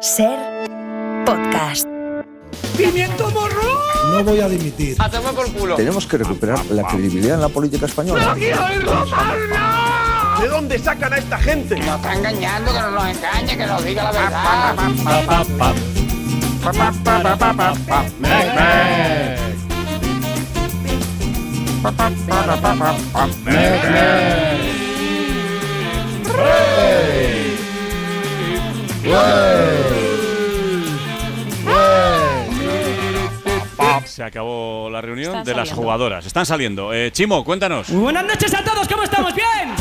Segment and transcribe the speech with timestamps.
[0.00, 0.38] Ser
[1.26, 1.88] podcast.
[2.76, 3.62] ¡Pimiento morro!
[4.12, 4.96] No voy a dimitir.
[5.00, 5.74] A tomar por culo.
[5.74, 8.36] Tenemos que recuperar la credibilidad en la política española.
[10.40, 11.76] ¿De dónde sacan a esta gente?
[11.76, 14.74] Nos está engañando, que no nos engañe, que nos diga la verdad.
[34.04, 35.82] Se acabó la reunión Están de las saliendo.
[35.82, 36.26] jugadoras.
[36.26, 36.92] Están saliendo.
[36.92, 37.88] Eh, Chimo, cuéntanos.
[37.90, 39.32] Muy buenas noches a todos, ¿cómo estamos?
[39.34, 39.74] ¿Bien?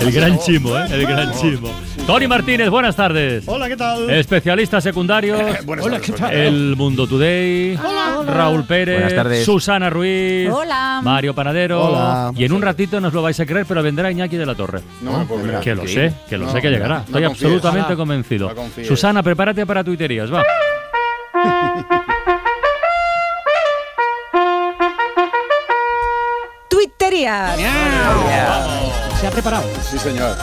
[0.00, 0.86] El gran chimo, ¿eh?
[0.90, 1.68] El gran chimo.
[2.10, 3.44] Tony Martínez, buenas tardes.
[3.46, 4.10] Hola, ¿qué tal?
[4.10, 5.40] Especialistas secundarios.
[5.80, 6.34] Hola, ¿qué tal?
[6.34, 7.78] El Mundo Today.
[8.26, 8.96] Raúl Pérez.
[8.96, 9.44] Buenas tardes.
[9.44, 10.50] Susana Ruiz.
[10.50, 10.98] Hola.
[11.04, 11.80] Mario Panadero.
[11.84, 12.32] Hola.
[12.34, 14.80] Y en un ratito nos lo vais a creer, pero vendrá Iñaki de la Torre.
[15.02, 15.60] No me puedo creer.
[15.60, 16.96] Que lo sé, que lo sé que llegará.
[16.96, 17.44] no Estoy confíes.
[17.44, 17.96] absolutamente Ojalá.
[17.96, 18.54] convencido.
[18.54, 18.84] No.
[18.84, 20.42] Susana, prepárate para tuiterías, va.
[26.68, 27.54] Twittería.
[29.20, 29.64] Se ha preparado.
[29.88, 30.36] Sí, señor.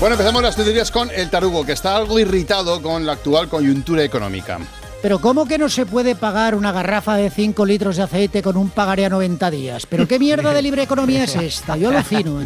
[0.00, 4.02] Bueno, empezamos las tuterías con el tarugo, que está algo irritado con la actual coyuntura
[4.02, 4.58] económica.
[5.02, 8.56] Pero ¿cómo que no se puede pagar una garrafa de 5 litros de aceite con
[8.56, 9.84] un pagaré a 90 días?
[9.84, 11.76] ¿Pero qué mierda de libre economía es esta?
[11.76, 12.40] Yo alucino.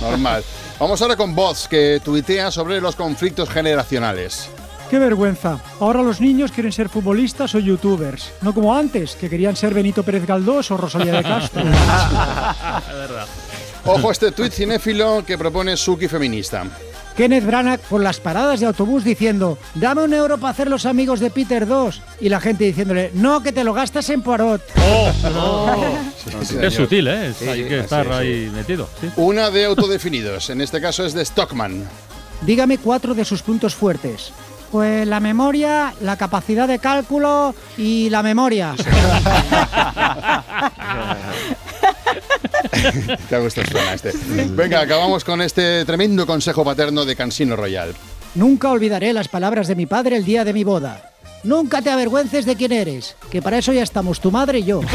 [0.00, 0.44] Normal.
[0.78, 4.48] Vamos ahora con Boz, que tuitea sobre los conflictos generacionales.
[4.88, 5.58] Qué vergüenza.
[5.80, 8.30] Ahora los niños quieren ser futbolistas o youtubers.
[8.40, 11.64] No como antes, que querían ser Benito Pérez Galdós o Rosalía de Castro.
[13.88, 16.64] Ojo a este tuit cinéfilo que propone Suki Feminista.
[17.16, 21.20] Kenneth Branagh por las paradas de autobús diciendo dame un euro para hacer los amigos
[21.20, 24.60] de Peter 2 y la gente diciéndole no, que te lo gastas en Poirot.
[26.60, 27.32] Qué sutil, ¿eh?
[27.48, 28.12] Hay que estar sí.
[28.12, 28.90] ahí metido.
[29.00, 29.08] sí.
[29.16, 31.82] Una de autodefinidos, en este caso es de Stockman.
[32.42, 34.32] Dígame cuatro de sus puntos fuertes.
[34.70, 38.74] Pues la memoria, la capacidad de cálculo y la memoria.
[43.28, 44.12] Qué gusto suena este.
[44.50, 47.94] Venga, acabamos con este tremendo consejo paterno de Cansino Royal.
[48.34, 51.12] Nunca olvidaré las palabras de mi padre el día de mi boda.
[51.44, 54.80] Nunca te avergüences de quién eres, que para eso ya estamos tu madre y yo.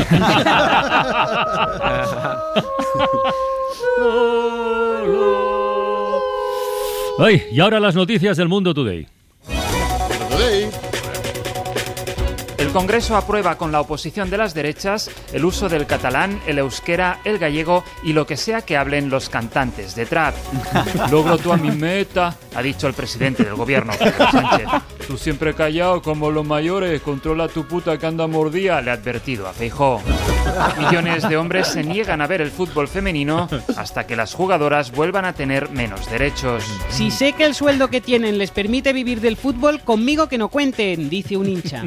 [7.20, 8.74] Ay, y ahora las noticias del Mundo.
[8.74, 9.08] Today.
[12.73, 17.38] Congreso aprueba con la oposición de las derechas el uso del catalán, el euskera, el
[17.38, 20.34] gallego y lo que sea que hablen los cantantes de trap.
[21.11, 24.67] Logro tú a mi meta, ha dicho el presidente del gobierno, Pedro Sánchez.
[25.06, 29.47] Tú siempre callado como los mayores, controla tu puta que anda mordía, le ha advertido
[29.47, 30.01] a Feijó.
[30.78, 35.26] Millones de hombres se niegan a ver el fútbol femenino hasta que las jugadoras vuelvan
[35.26, 36.64] a tener menos derechos.
[36.90, 40.50] Si sé que el sueldo que tienen les permite vivir del fútbol, conmigo que no
[40.50, 41.84] cuenten, dice un hincha.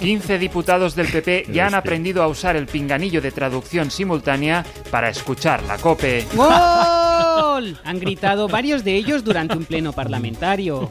[0.00, 5.08] 15 diputados del PP ya han aprendido a usar el pinganillo de traducción simultánea para
[5.08, 6.26] escuchar la COPE.
[6.34, 7.78] ¡Gol!
[7.84, 10.90] Han gritado varios de ellos durante un pleno parlamentario.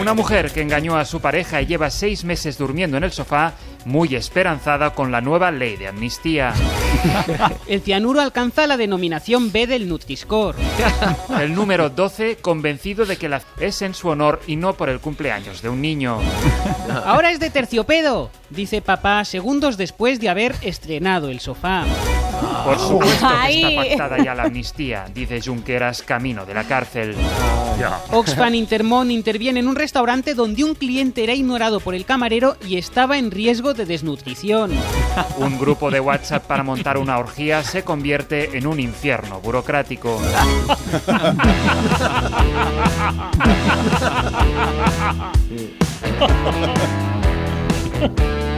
[0.00, 3.54] Una mujer que engañó a su pareja y lleva seis meses durmiendo en el sofá,
[3.84, 6.52] muy esperanzada con la nueva ley de amnistía.
[7.66, 10.56] El cianuro alcanza la denominación B del Nutri-Score.
[11.40, 15.00] El número 12, convencido de que la es en su honor y no por el
[15.00, 16.18] cumpleaños de un niño.
[17.04, 21.84] Ahora es de terciopedo, dice papá segundos después de haber estrenado el sofá.
[22.64, 27.14] Por supuesto que está pactada ya la amnistía, dice Junqueras camino de la cárcel.
[28.10, 32.76] Oxfam Intermón interviene en un restaurante donde un cliente era ignorado por el camarero y
[32.76, 34.72] estaba en riesgo de desnutrición.
[35.38, 40.20] Un grupo de WhatsApp para montar una orgía se convierte en un infierno burocrático.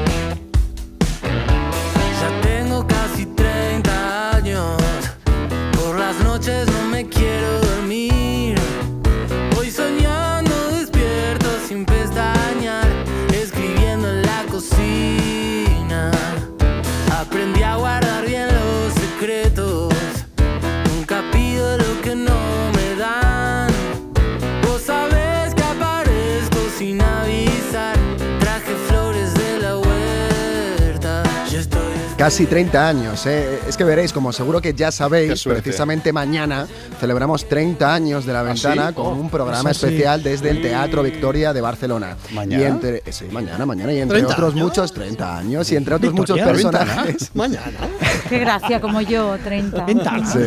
[32.25, 33.61] Casi 30 años, ¿eh?
[33.69, 36.67] Es que veréis, como seguro que ya sabéis, precisamente mañana
[36.99, 38.95] celebramos 30 años de La Ventana sí?
[38.95, 39.87] con Oh, un programa eso sí.
[39.89, 42.17] especial desde el Teatro Victoria de Barcelona.
[42.33, 42.63] ¿Mañana?
[42.63, 43.93] Y entre, sí, mañana, mañana.
[43.93, 44.65] Y entre 30 otros años.
[44.65, 47.03] muchos, 30 años, y entre otros Victoria, muchos ¿La Ventana?
[47.03, 47.31] personajes.
[47.35, 47.89] Mañana.
[48.29, 49.87] Qué gracia, como yo, 30.
[50.27, 50.39] Sí,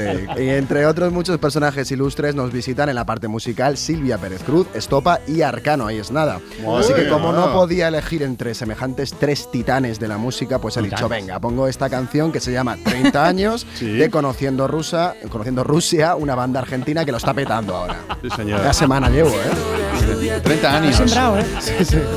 [0.44, 4.68] y entre otros muchos personajes ilustres nos visitan en la parte musical Silvia Pérez Cruz,
[4.74, 6.40] Estopa y Arcano, ahí es nada.
[6.66, 10.78] Madre Así que como no podía elegir entre semejantes tres titanes de la música, pues
[10.78, 11.26] he dicho, Titanes.
[11.26, 16.36] venga, pongo esta canción que se llama 30 años de Conociendo, Rusa, Conociendo Rusia, una
[16.36, 17.98] banda argentina que lo está petando ahora.
[18.22, 18.62] Sí, señor.
[18.62, 20.40] La semana llevo, ¿eh?
[20.44, 20.96] 30 Has años.
[20.96, 21.46] sembrado, ¿eh?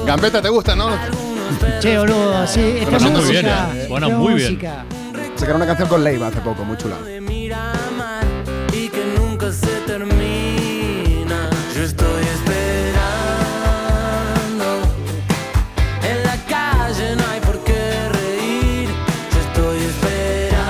[0.06, 0.88] Gambetta, ¿te gusta, no?
[1.80, 2.60] Che, boludo, sí.
[2.80, 3.70] Esto Suena es muy bien, música.
[3.74, 3.82] ¿eh?
[3.84, 4.99] Es muy bien.
[5.40, 6.98] Sacaron una canción con Leiva hace poco, muy chula.
[6.98, 8.26] de Miramar
[8.74, 11.48] y que nunca se termina.
[11.74, 13.00] Yo estoy esperando.
[16.02, 18.90] En la calle no hay por qué reír.
[19.32, 20.60] Yo estoy esperando.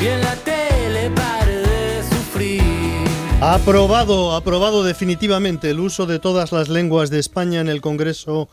[0.00, 2.62] Y en la tele pare de sufrir.
[3.40, 8.48] Aprobado, aprobado definitivamente el uso de todas las lenguas de España en el Congreso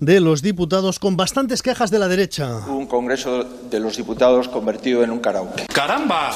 [0.00, 2.56] de los Diputados con bastantes quejas de la derecha.
[2.66, 5.66] Un Congreso de los Diputados convertido en un karaoke.
[5.72, 6.32] ¡Caramba!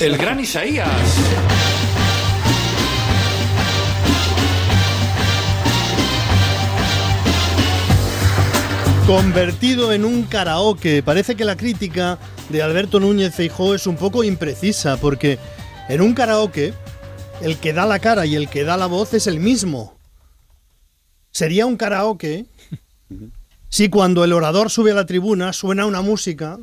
[0.00, 0.88] El gran Isaías.
[9.06, 11.02] Convertido en un karaoke.
[11.02, 12.18] Parece que la crítica
[12.48, 15.38] de Alberto Núñez Feijó es un poco imprecisa porque
[15.90, 16.72] en un karaoke
[17.42, 19.98] el que da la cara y el que da la voz es el mismo.
[21.30, 22.46] Sería un karaoke
[23.68, 26.58] si cuando el orador sube a la tribuna suena una música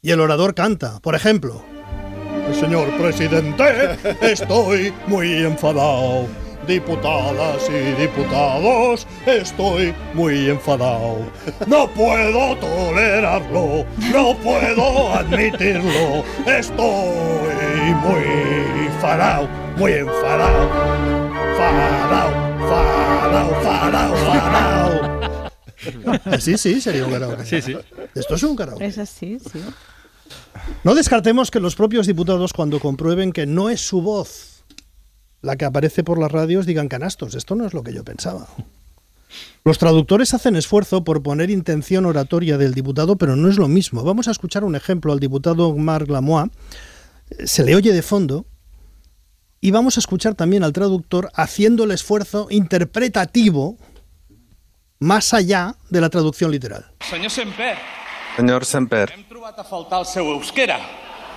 [0.00, 1.00] y el orador canta.
[1.00, 1.64] Por ejemplo,
[2.58, 6.26] Señor presidente, estoy muy enfadado.
[6.66, 11.18] Diputadas y diputados, estoy muy enfadado.
[11.66, 16.24] No puedo tolerarlo, no puedo admitirlo.
[16.46, 21.21] Estoy muy enfadado, muy enfadado.
[26.22, 26.40] Fadao.
[26.40, 27.44] Sí, sí, sería un karaoke.
[27.44, 27.76] Sí, sí.
[28.14, 28.84] Esto es un karaoke.
[28.84, 29.60] Es así, sí.
[30.84, 34.64] No descartemos que los propios diputados, cuando comprueben que no es su voz
[35.42, 37.34] la que aparece por las radios, digan canastos.
[37.34, 38.46] Esto no es lo que yo pensaba.
[39.64, 44.04] Los traductores hacen esfuerzo por poner intención oratoria del diputado, pero no es lo mismo.
[44.04, 46.50] Vamos a escuchar un ejemplo al diputado Marc Lamois.
[47.44, 48.46] Se le oye de fondo.
[49.60, 53.76] Y vamos a escuchar también al traductor haciendo el esfuerzo interpretativo
[55.02, 56.86] más allá de la traducción literal.
[57.00, 57.76] Senyor Semper,
[58.36, 59.12] Señor Semper,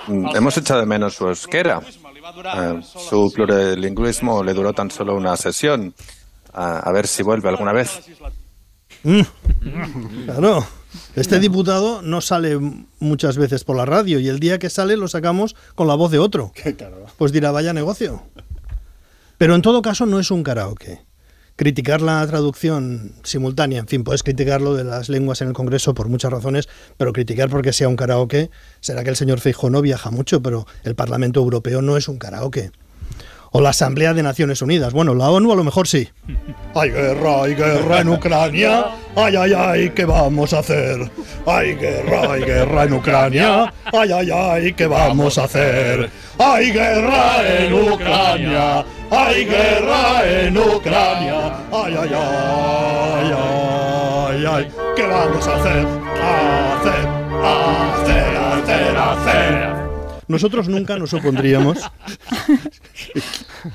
[0.07, 1.81] mm, hemos echado de menos su euskera.
[1.81, 5.93] Eh, su plurilingüismo le duró tan solo una sesión.
[6.53, 8.01] A, a ver si vuelve alguna vez.
[9.03, 9.21] Mm.
[10.25, 10.65] Claro.
[11.15, 12.57] Este diputado no sale
[12.99, 16.11] muchas veces por la radio y el día que sale lo sacamos con la voz
[16.11, 16.51] de otro.
[17.17, 18.23] Pues dirá, vaya negocio.
[19.37, 21.05] Pero en todo caso no es un karaoke.
[21.57, 25.93] Criticar la traducción simultánea, en fin, puedes criticar lo de las lenguas en el Congreso
[25.93, 26.67] por muchas razones,
[26.97, 30.67] pero criticar porque sea un karaoke, será que el señor Feijóo no viaja mucho, pero
[30.83, 32.71] el Parlamento Europeo no es un karaoke.
[33.57, 34.91] O la Asamblea de Naciones Unidas.
[34.91, 36.09] Bueno, la ONU a lo mejor sí.
[36.75, 38.87] Hay guerra, hay guerra en Ucrania.
[39.15, 41.09] Ay, ay, ay, ¿qué vamos a hacer?
[41.45, 43.73] Hay guerra, hay guerra en Ucrania.
[43.93, 46.09] Ay, ay, ay, ¿qué vamos a hacer?
[46.37, 48.85] Hay guerra en Ucrania.
[49.09, 51.53] Hay guerra en Ucrania.
[51.71, 54.67] Ay, ay, ay, ay, ay.
[54.97, 55.87] ¿Qué vamos a hacer?
[56.19, 57.07] Hacer,
[57.45, 59.64] hacer, hacer, hacer.
[60.27, 61.79] Nosotros nunca nos opondríamos.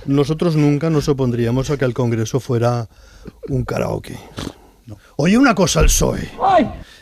[0.07, 2.89] Nosotros nunca nos opondríamos a que el Congreso fuera
[3.49, 4.19] un karaoke.
[5.17, 6.31] Oye, una cosa al PSOE.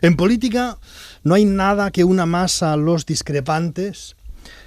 [0.03, 0.79] En política
[1.23, 4.17] no hay nada que una más a los discrepantes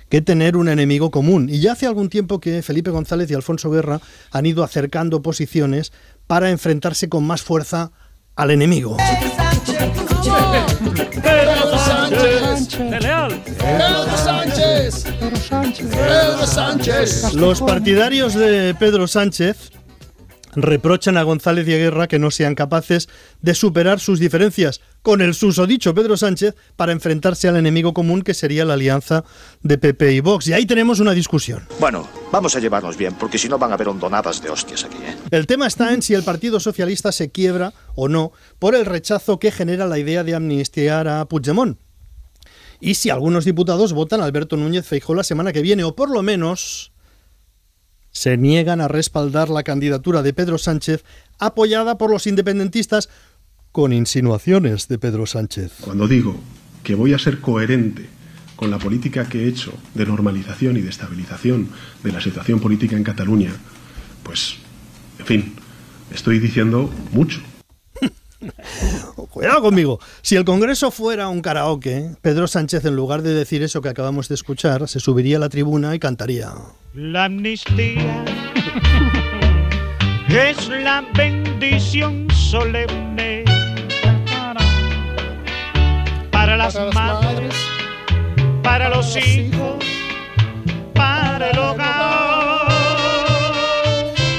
[0.09, 1.47] que tener un enemigo común.
[1.49, 5.93] Y ya hace algún tiempo que Felipe González y Alfonso Guerra han ido acercando posiciones
[6.27, 7.91] para enfrentarse con más fuerza
[8.35, 8.97] al enemigo.
[12.61, 12.91] Pedro Sánchez.
[12.91, 13.41] De Leal.
[13.43, 15.03] Pedro Sánchez.
[15.89, 17.33] Pedro Sánchez.
[17.33, 19.71] Los partidarios de Pedro Sánchez
[20.53, 23.09] reprochan a González y a Guerra que no sean capaces
[23.41, 28.33] de superar sus diferencias con el susodicho Pedro Sánchez para enfrentarse al enemigo común que
[28.33, 29.23] sería la alianza
[29.63, 30.47] de PP y Vox.
[30.47, 31.65] Y ahí tenemos una discusión.
[31.79, 34.97] Bueno, vamos a llevarnos bien, porque si no van a haber hondonadas de hostias aquí,
[34.97, 35.15] ¿eh?
[35.31, 39.39] El tema está en si el Partido Socialista se quiebra o no por el rechazo
[39.39, 41.79] que genera la idea de amnistiar a Puigdemont.
[42.81, 46.23] Y si algunos diputados votan Alberto Núñez Feijóo la semana que viene, o por lo
[46.23, 46.91] menos
[48.11, 51.05] se niegan a respaldar la candidatura de Pedro Sánchez
[51.37, 53.07] apoyada por los independentistas
[53.71, 55.73] con insinuaciones de Pedro Sánchez.
[55.79, 56.35] Cuando digo
[56.83, 58.09] que voy a ser coherente
[58.55, 61.69] con la política que he hecho de normalización y de estabilización
[62.03, 63.51] de la situación política en Cataluña,
[64.23, 64.55] pues,
[65.19, 65.53] en fin,
[66.11, 67.41] estoy diciendo mucho.
[69.29, 69.99] cuidado conmigo.
[70.21, 74.27] Si el Congreso fuera un karaoke, Pedro Sánchez, en lugar de decir eso que acabamos
[74.27, 76.53] de escuchar, se subiría a la tribuna y cantaría.
[76.93, 78.25] La amnistía
[80.27, 83.43] es la bendición solemne
[86.31, 87.53] para las madres,
[88.63, 89.83] para los hijos,
[90.93, 92.71] para el hogar.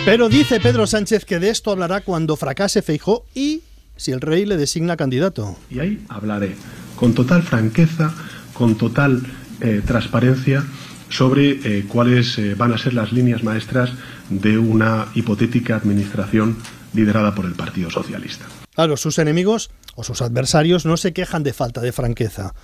[0.04, 3.62] Pero dice Pedro Sánchez que de esto hablará cuando fracase Feijó y
[4.02, 5.56] si el rey le designa candidato.
[5.70, 6.56] Y ahí hablaré
[6.96, 8.12] con total franqueza,
[8.52, 9.22] con total
[9.60, 10.64] eh, transparencia
[11.08, 13.90] sobre eh, cuáles eh, van a ser las líneas maestras
[14.28, 16.56] de una hipotética administración
[16.94, 18.46] liderada por el Partido Socialista.
[18.74, 22.54] Claro, sus enemigos o sus adversarios no se quejan de falta de franqueza.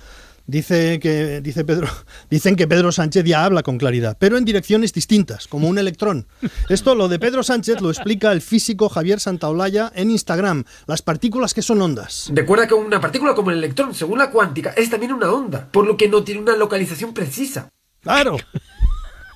[0.49, 1.87] Dice que, dice Pedro,
[2.31, 6.25] dicen que Pedro Sánchez ya habla con claridad, pero en direcciones distintas, como un electrón.
[6.69, 10.63] Esto, lo de Pedro Sánchez, lo explica el físico Javier Santaolalla en Instagram.
[10.87, 12.31] Las partículas que son ondas.
[12.33, 15.85] Recuerda que una partícula como el electrón, según la cuántica, es también una onda, por
[15.85, 17.69] lo que no tiene una localización precisa.
[18.01, 18.37] Claro.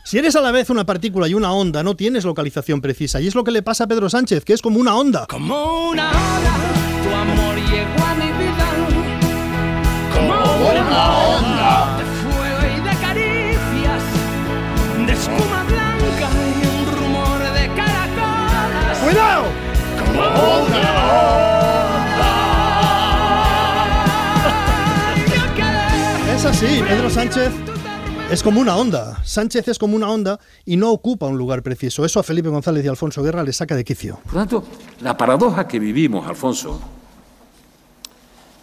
[0.05, 3.21] Si eres a la vez una partícula y una onda, no tienes localización precisa.
[3.21, 5.27] Y es lo que le pasa a Pedro Sánchez, que es como una onda.
[5.27, 7.52] Como una ola, tu amor
[10.63, 14.03] Como una onda de fuego y de caricias,
[15.05, 16.29] de espuma blanca
[16.61, 18.97] y un rumor de caracolas.
[18.99, 19.43] ¡Cuidado!
[19.99, 21.73] Como una onda.
[26.33, 27.51] Es así, Pedro Sánchez
[28.31, 29.21] es como una onda.
[29.23, 32.05] Sánchez es como una onda y no ocupa un lugar preciso.
[32.05, 34.19] Eso a Felipe González y Alfonso Guerra le saca de quicio.
[34.23, 34.63] Por tanto,
[35.01, 36.79] la paradoja que vivimos, Alfonso,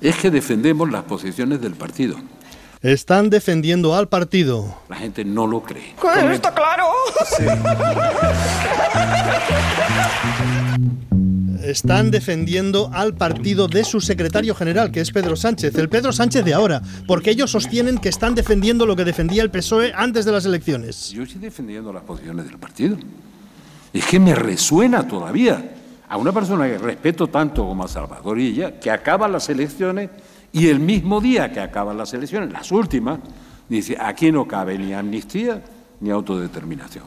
[0.00, 2.16] es que defendemos las posiciones del partido.
[2.82, 4.78] Están defendiendo al partido.
[4.88, 5.94] La gente no lo cree.
[6.32, 6.86] Está claro.
[11.62, 16.42] Están defendiendo al partido de su secretario general, que es Pedro Sánchez, el Pedro Sánchez
[16.42, 20.32] de ahora, porque ellos sostienen que están defendiendo lo que defendía el PSOE antes de
[20.32, 21.10] las elecciones.
[21.10, 22.96] Yo estoy defendiendo las posiciones del partido.
[23.92, 25.74] Es que me resuena todavía
[26.10, 30.10] a una persona que respeto tanto como a Salvador y ella, que acaba las elecciones
[30.52, 33.20] y el mismo día que acaban las elecciones, las últimas,
[33.68, 35.62] dice, aquí no cabe ni amnistía
[36.00, 37.04] ni autodeterminación.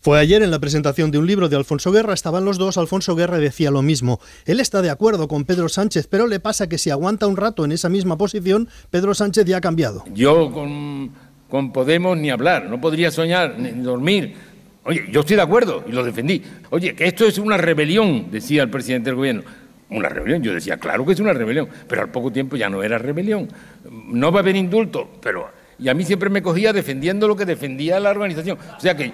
[0.00, 3.14] Fue ayer en la presentación de un libro de Alfonso Guerra, estaban los dos, Alfonso
[3.14, 4.18] Guerra decía lo mismo.
[4.44, 7.64] Él está de acuerdo con Pedro Sánchez, pero le pasa que si aguanta un rato
[7.64, 10.04] en esa misma posición, Pedro Sánchez ya ha cambiado.
[10.12, 11.12] Yo con,
[11.48, 14.53] con Podemos ni hablar, no podría soñar ni dormir.
[14.84, 16.42] Oye, yo estoy de acuerdo y lo defendí.
[16.70, 19.42] Oye, que esto es una rebelión, decía el presidente del gobierno.
[19.90, 22.82] Una rebelión, yo decía, claro que es una rebelión, pero al poco tiempo ya no
[22.82, 23.48] era rebelión.
[23.90, 25.48] No va a haber indulto, pero...
[25.78, 28.58] Y a mí siempre me cogía defendiendo lo que defendía la organización.
[28.76, 29.12] O sea que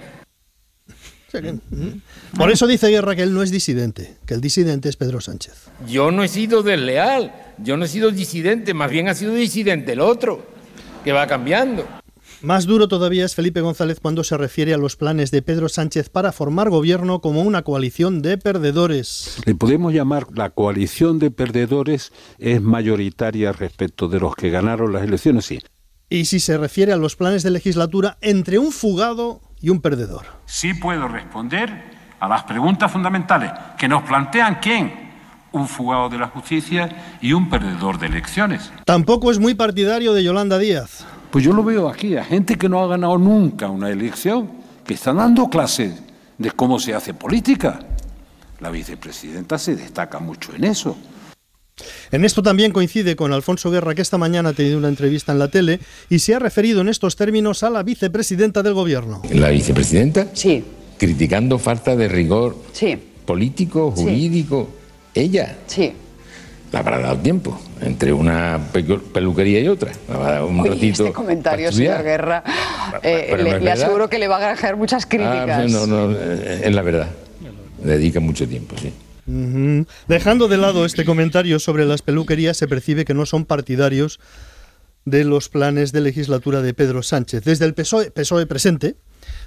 [2.37, 5.69] Por eso dice Guerra que él no es disidente, que el disidente es Pedro Sánchez.
[5.87, 9.93] yo no he sido desleal, yo no he sido disidente, más bien ha sido disidente
[9.93, 10.45] el otro,
[11.05, 11.87] que va cambiando.
[12.43, 16.09] Más duro todavía es Felipe González cuando se refiere a los planes de Pedro Sánchez
[16.09, 19.43] para formar gobierno como una coalición de perdedores.
[19.45, 25.03] Le podemos llamar la coalición de perdedores es mayoritaria respecto de los que ganaron las
[25.03, 25.59] elecciones, sí.
[26.09, 30.25] Y si se refiere a los planes de legislatura entre un fugado y un perdedor.
[30.47, 31.71] Sí puedo responder
[32.19, 35.11] a las preguntas fundamentales que nos plantean quién,
[35.53, 38.73] un fugado de la justicia y un perdedor de elecciones.
[38.87, 41.05] Tampoco es muy partidario de Yolanda Díaz.
[41.31, 44.51] Pues yo lo veo aquí, a gente que no ha ganado nunca una elección,
[44.85, 45.93] que están dando clases
[46.39, 47.81] de cómo se hace política.
[48.59, 50.97] La vicepresidenta se destaca mucho en eso.
[52.11, 55.39] En esto también coincide con Alfonso Guerra, que esta mañana ha tenido una entrevista en
[55.39, 59.23] la tele y se ha referido en estos términos a la vicepresidenta del gobierno.
[59.33, 60.27] ¿La vicepresidenta?
[60.35, 60.63] Sí.
[60.99, 62.99] Criticando falta de rigor Sí.
[63.25, 64.03] político, Sí.
[64.03, 64.69] jurídico.
[65.15, 65.59] Ella.
[65.67, 65.93] Sí.
[66.73, 69.91] La habrá dado tiempo entre una pe- peluquería y otra.
[70.09, 71.03] Habrá un Oye, ratito.
[71.05, 72.45] este comentario, señor Guerra,
[73.03, 75.71] eh, pero le, aseguro que le va a granjear muchas Ah, críticas.
[75.71, 77.09] no, no, eh, es la verdad.
[77.83, 78.93] Dedica mucho tiempo, sí.
[80.09, 84.21] Dejando de lado este comentario sobre las peluquerías, se percibe que no son partidarios
[85.05, 87.43] de los planes de legislatura de Pedro Sánchez.
[87.45, 88.97] Desde el PSOE, PSOE presente,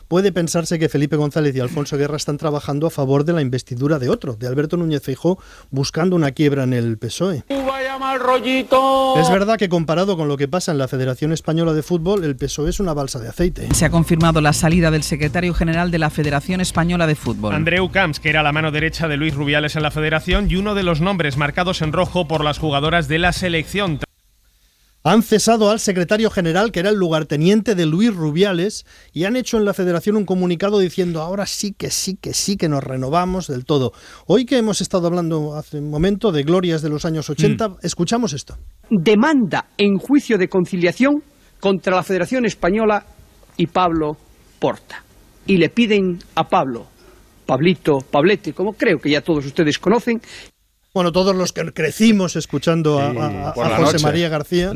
[0.07, 4.00] puede pensarse que Felipe González y Alfonso Guerra están trabajando a favor de la investidura
[4.00, 5.39] de otro, de Alberto Núñez Feijóo,
[5.72, 7.43] buscando una quiebra en el PSOE.
[7.50, 9.15] Vaya mal rollito.
[9.19, 12.36] Es verdad que comparado con lo que pasa en la Federación Española de Fútbol, el
[12.36, 13.74] PSOE es una balsa de aceite.
[13.74, 17.53] Se ha confirmado la salida del secretario general de la Federación Española de Fútbol.
[17.53, 20.75] Andreu Camps, que era la mano derecha de Luis Rubiales en la federación y uno
[20.75, 24.00] de los nombres marcados en rojo por las jugadoras de la selección.
[25.05, 29.57] Han cesado al secretario general, que era el lugarteniente de Luis Rubiales, y han hecho
[29.57, 33.48] en la federación un comunicado diciendo ahora sí que sí que sí que nos renovamos
[33.48, 33.91] del todo.
[34.27, 38.31] Hoy que hemos estado hablando hace un momento de glorias de los años 80, escuchamos
[38.31, 38.55] esto.
[38.89, 41.22] demanda en juicio de conciliación
[41.60, 43.05] contra la Federación Española
[43.57, 44.13] y Pablo
[44.57, 45.03] Porta.
[45.45, 46.88] Y le piden a Pablo,
[47.45, 50.22] Pablito, Pablete, como creo que ya todos ustedes conocen,
[50.93, 54.03] Bueno, todos los que crecimos escuchando a- a, a- por a la José noche.
[54.05, 54.73] María García.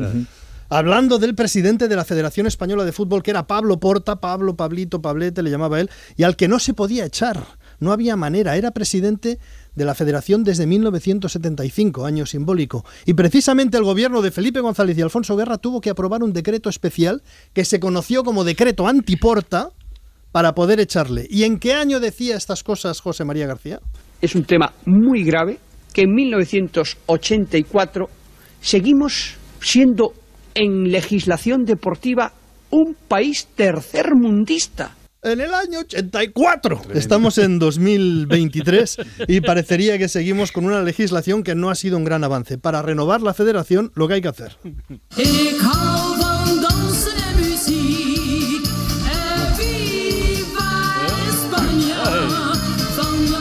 [0.70, 5.00] Hablando del presidente de la Federación Española de Fútbol, que era Pablo Porta, Pablo, Pablito,
[5.00, 7.42] Pablete, le llamaba él, y al que no se podía echar.
[7.80, 8.56] No había manera.
[8.56, 9.38] Era presidente
[9.76, 12.84] de la Federación desde 1975, año simbólico.
[13.06, 16.68] Y precisamente el gobierno de Felipe González y Alfonso Guerra tuvo que aprobar un decreto
[16.68, 17.22] especial
[17.54, 19.70] que se conoció como decreto antiporta
[20.32, 21.28] para poder echarle.
[21.30, 23.80] ¿Y en qué año decía estas cosas José María García?
[24.20, 25.60] es un tema muy grave,
[25.92, 28.08] que en 1984
[28.60, 30.12] seguimos siendo
[30.54, 32.32] en legislación deportiva
[32.70, 34.94] un país tercermundista.
[35.22, 36.82] En el año 84.
[36.94, 42.04] Estamos en 2023 y parecería que seguimos con una legislación que no ha sido un
[42.04, 42.56] gran avance.
[42.56, 44.56] Para renovar la federación, lo que hay que hacer.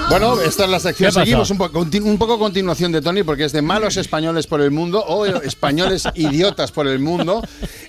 [0.10, 1.12] Bueno, esta es la sección.
[1.12, 4.72] Seguimos un, poco un poco continuación de Tony, porque es de malos españoles por el
[4.72, 7.42] mundo o españoles idiotas por el mundo.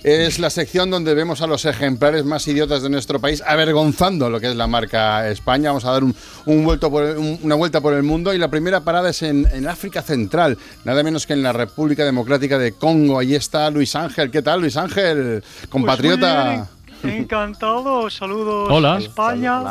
[0.03, 4.41] Es la sección donde vemos a los ejemplares más idiotas de nuestro país avergonzando lo
[4.41, 5.69] que es la marca España.
[5.69, 6.13] Vamos a dar un,
[6.45, 9.21] un vuelto por el- un- una vuelta por el mundo y la primera parada es
[9.23, 13.17] en, en África Central, nada menos que en la República Democrática de Congo.
[13.19, 14.29] Ahí está Luis Ángel.
[14.29, 15.41] ¿Qué tal, Luis Ángel?
[15.69, 16.67] Compatriota.
[17.01, 18.95] Pues muy bien, encantado, saludos Hola.
[18.95, 19.63] a España.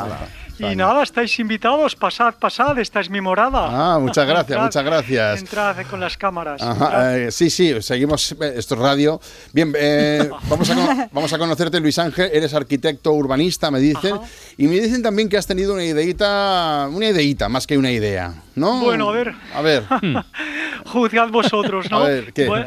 [0.58, 3.94] Y nada, estáis invitados, pasad, pasad, esta es mi morada.
[3.94, 5.40] Ah, muchas gracias, Entrad, muchas gracias.
[5.40, 6.60] Entrad con las cámaras.
[6.62, 9.20] Ajá, eh, sí, sí, seguimos, eh, esto es radio.
[9.52, 14.16] Bien, eh, vamos, a, cono- vamos a conocerte, Luis Ángel, eres arquitecto urbanista, me dicen,
[14.56, 18.34] y me dicen también que has tenido una ideita, una ideita, más que una idea,
[18.58, 18.80] ¿no?
[18.80, 19.34] Bueno, a ver.
[19.54, 19.84] A ver.
[20.86, 21.98] Juzgad vosotros, ¿no?
[22.04, 22.46] A ver, ¿qué?
[22.46, 22.66] Bueno,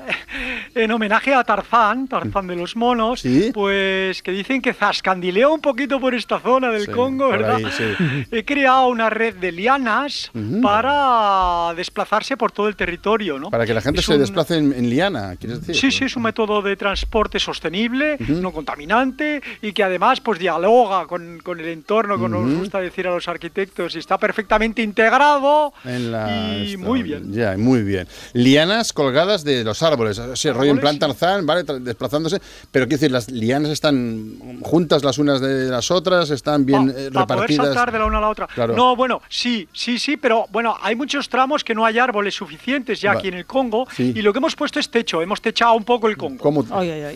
[0.76, 3.52] en homenaje a Tarzán, Tarzán de los monos, ¿Sí?
[3.54, 7.56] pues que dicen que zascandileó un poquito por esta zona del Sí, Congo, ¿verdad?
[7.56, 8.28] ahí, sí.
[8.32, 13.50] He creado una red de lianas para desplazarse por todo el territorio, ¿no?
[13.50, 15.76] Para que la gente Es se un- desplace en, en liana, ¿quieres decir?
[15.76, 21.06] Sí, sí, es un método de transporte sostenible, no contaminante y que además pues dialoga
[21.08, 22.60] con, con el entorno, como nos Ujú.
[22.60, 27.34] gusta decir a los arquitectos, y está perfectamente integrado En la, y esto, muy bien.
[27.34, 28.08] Ya, muy bien.
[28.34, 31.64] Lianas colgadas de los árboles, o sea, rollo en plan Tarzán, ¿vale?
[31.64, 32.40] Desplazándose,
[32.72, 37.10] pero quiero decir, las lianas están juntas las unas de las otras, están bien eh,
[37.12, 37.66] Para poder repartidas.
[37.68, 38.48] saltar de la una a la otra.
[38.48, 38.76] Claro.
[38.76, 43.02] No, bueno, sí, sí, sí, pero bueno, hay muchos tramos que no hay árboles suficientes
[43.02, 44.14] ya Va- aquí en el Congo Sí.
[44.16, 46.38] y lo que hemos puesto es techo, hemos techado un poco el Congo.
[46.44, 46.64] ¿Cómo?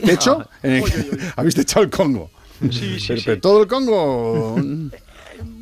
[0.03, 0.47] ¿Techo?
[0.63, 0.83] En el-
[1.35, 2.31] ¿Habéis techado el Congo?
[2.71, 3.23] Sí, sí, pero, sí.
[3.25, 4.55] pero todo el Congo.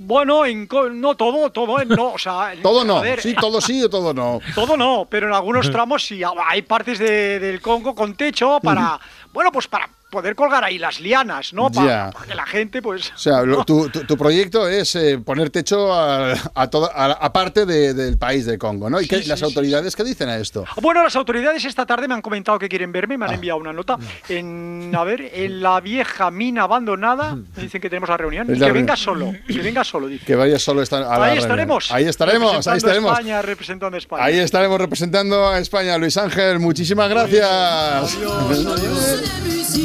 [0.06, 3.02] Bueno, en co- no todo, todo, eh, no, o sea, todo no.
[3.02, 4.40] ver, sí, todo sí o todo no.
[4.56, 6.22] Todo no, pero en algunos tramos sí.
[6.48, 9.00] Hay partes de- del Congo con techo para,
[9.32, 11.72] bueno, pues para poder colgar ahí las lianas, ¿no?
[11.72, 13.12] Para, que la gente, pues...
[13.14, 17.14] O sea, lo- tu, tu- tu proyecto es eh, poner techo a, a toda, a-
[17.14, 19.02] aparte de- del país de Congo, ¿no?
[19.02, 20.66] ¿Y qué- Sí, las sí, autoridades qué dicen a esto?
[20.82, 23.18] Bueno, las autoridades esta tarde me han comentado que quieren verme, Ah.
[23.18, 23.98] me han enviado una nota
[24.30, 28.58] en, a ver, en la vieja mina abandonada, me dicen que tenemos la reunión, Es
[28.58, 28.86] y la que reunión.
[28.86, 30.26] venga solo, que venga solo, dice.
[30.26, 31.92] Que vaya solo esta, a la Ahí estaremos.
[31.92, 33.12] Ahí estaremos, ahí estaremos.
[33.12, 34.24] España, representando a España.
[34.24, 35.98] Ahí estaremos representando a España.
[35.98, 38.18] Luis Ángel, muchísimas gracias.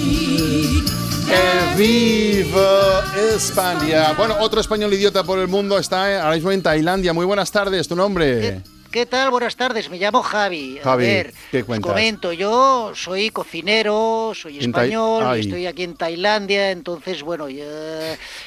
[1.29, 4.13] ¡Que viva España!
[4.17, 7.13] Bueno, otro español idiota por el mundo está eh, ahora mismo en Tailandia.
[7.13, 8.41] Muy buenas tardes, tu nombre.
[8.41, 9.31] ¿Qué tal?
[9.31, 10.79] Buenas tardes, me llamo Javi.
[10.83, 11.91] Javi, a ver, ¿qué os cuentas?
[11.91, 17.65] comento, yo soy cocinero, soy español, estoy aquí en Tailandia, entonces, bueno, ya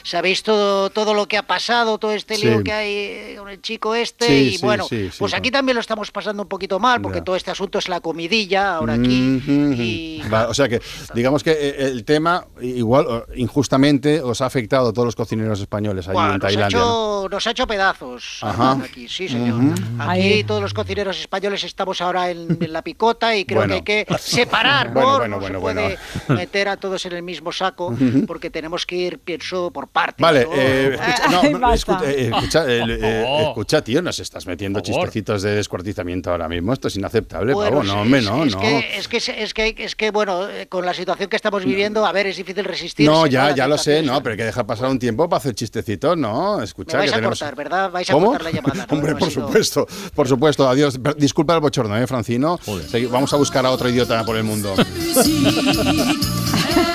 [0.04, 2.46] sabéis todo, todo lo que ha pasado, todo este Sí.
[2.48, 5.32] lío que hay eh, con el chico este, Sí, y sí, bueno, sí, sí, pues
[5.32, 5.38] sí.
[5.38, 7.24] aquí también lo estamos pasando un poquito mal, porque Ya.
[7.24, 10.22] todo este asunto es la comidilla ahora aquí.
[10.32, 10.82] Va, o sea que,
[11.14, 16.08] digamos que eh, el tema, igual, injustamente, os ha afectado a todos los cocineros españoles
[16.08, 16.80] allí en nos, ha Tailandia.
[16.80, 18.72] nos ha hecho pedazos Ajá.
[18.84, 19.76] aquí, sí señor.
[20.00, 20.44] Aquí Ahí.
[20.44, 23.84] todos los cocineros españoles estamos ahora en, en la picota y creo Bueno.
[23.84, 25.18] que hay que separar, ¿no?
[25.18, 27.96] Bueno, bueno, no bueno, se puede meter a todos en el mismo saco
[28.28, 30.22] porque tenemos que ir, pienso, por partes.
[30.22, 30.52] Vale, ¿no?
[30.56, 35.42] eh, escucha, no, no, escucha, eh, escucha, eh, eh, escucha, tío, nos estás metiendo chistecitos
[35.42, 36.74] de descuartizamiento ahora mismo.
[36.74, 37.82] Esto es inaceptable, Bueno, pavo.
[37.84, 38.60] sí, No, hombre, no, es no.
[38.62, 42.06] Que, es, que, es, que, es que, bueno, eh, con la situación que estamos viviendo,
[42.06, 43.08] a ver, es difícil resistir.
[43.10, 45.56] No, ya, ya lo sé, no, pero hay que dejar pasar un tiempo para hacer
[45.56, 46.58] chistecitos, ¿no?
[46.58, 47.40] Me Escucha, vais que a tenemos...
[47.40, 47.92] cortar, ¿verdad?
[47.92, 48.28] Vais a ¿Cómo?
[48.28, 48.86] cortar la llamada.
[48.90, 48.96] ¿no?
[48.98, 49.88] Hombre, por sido- supuesto,
[50.22, 51.00] por supuesto, adiós.
[51.18, 52.60] Disculpa el bochorno, ¿eh, Francino?
[52.92, 54.76] Segui- Vamos a buscar a otro idiota por el mundo.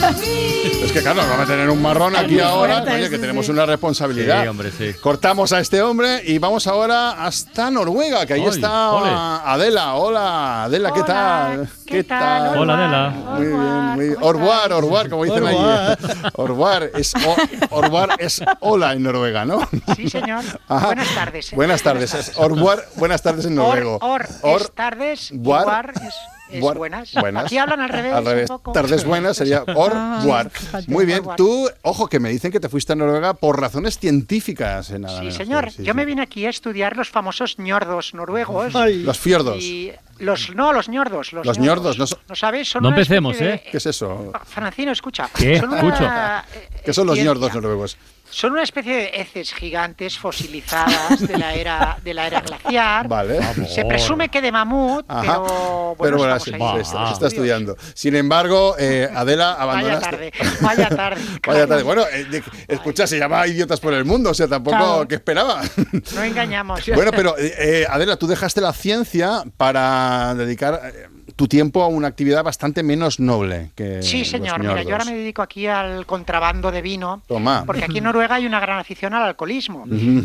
[0.09, 3.21] Es que claro, vamos a tener un marrón aquí ahora, fuerte, oye, que sí.
[3.21, 4.43] tenemos una responsabilidad.
[4.43, 4.95] Sí, hombre, sí.
[5.01, 9.11] Cortamos a este hombre y vamos ahora hasta Noruega, que ahí está ole.
[9.13, 9.95] Adela.
[9.95, 11.69] Hola, Adela, ¿qué tal?
[11.87, 12.59] ¿Qué, tal?
[12.59, 13.11] Hola, Adela.
[13.11, 13.61] Muy bien,
[13.95, 14.19] muy bien.
[14.21, 15.97] Orvar, Orvar, como dicen allí.
[16.35, 19.69] Orvar es, o- Orvar es hola en Noruega, ¿no?
[19.97, 20.45] Sí, señor.
[20.69, 20.87] Ajá.
[20.87, 21.53] Buenas tardes.
[21.53, 21.57] ¿eh?
[21.57, 22.15] Buenas tardes.
[22.15, 23.99] Es Orvar, buenas tardes en noruego.
[24.03, 26.15] Or, or, es tardes, war es,
[26.51, 27.13] es Buar, buenas.
[27.15, 27.47] buenas.
[27.47, 28.13] Aquí hablan al revés.
[28.13, 28.51] Al revés.
[28.51, 28.73] un poco.
[28.73, 30.51] Tardes buenas sería or, Ah, buar.
[30.51, 30.91] fíjate.
[30.91, 31.19] Muy bien.
[31.19, 31.37] Or, buar.
[31.37, 34.91] Tú, ojo, que me dicen que te fuiste a Noruega por razones científicas.
[34.91, 35.71] nada Sí, señor.
[35.71, 35.97] Sí, Yo sí.
[35.97, 38.73] me vine aquí a estudiar los famosos ñordos noruegos.
[38.75, 39.63] Los fiordos.
[39.63, 41.33] Y los, no, los ñordos.
[41.33, 42.69] Los, Los ñordos, no son- ¿No sabes?
[42.69, 43.63] Son No empecemos, de- ¿eh?
[43.71, 44.33] ¿Qué es eso?
[44.45, 45.29] Francino, escucha.
[45.37, 45.59] ¿Qué?
[45.59, 46.05] Son una- Escucho.
[46.05, 47.33] eh, ¿Qué son los ciencia.
[47.35, 47.97] ñordos noruegos?
[48.31, 53.09] Son una especie de heces gigantes fosilizadas de la era, de la era glaciar.
[53.09, 53.41] Vale.
[53.69, 55.23] Se presume que de mamut, Ajá.
[55.23, 57.77] pero bueno, Pero bueno, sí, se está, se está estudiando.
[57.95, 60.05] Sin embargo, eh, Adela, Vaya abandonaste.
[60.11, 61.21] tarde, vaya tarde.
[61.47, 61.83] Vaya tarde.
[61.83, 65.09] Bueno, eh, escucha, se llama Idiotas por el Mundo, o sea, tampoco, Claro.
[65.09, 65.63] ¿qué esperaba?
[66.15, 66.81] No engañamos.
[66.95, 71.89] Bueno, pero eh, eh, Adela, tú dejaste la ciencia para dedicar eh, tu tiempo a
[71.89, 74.59] una actividad bastante menos noble que Sí, los señor.
[74.61, 77.23] Mira, yo ahora me dedico aquí al contrabando de vino.
[77.29, 77.63] Toma.
[77.67, 79.85] Porque aquí en Noruega hay una gran afición al alcoholismo.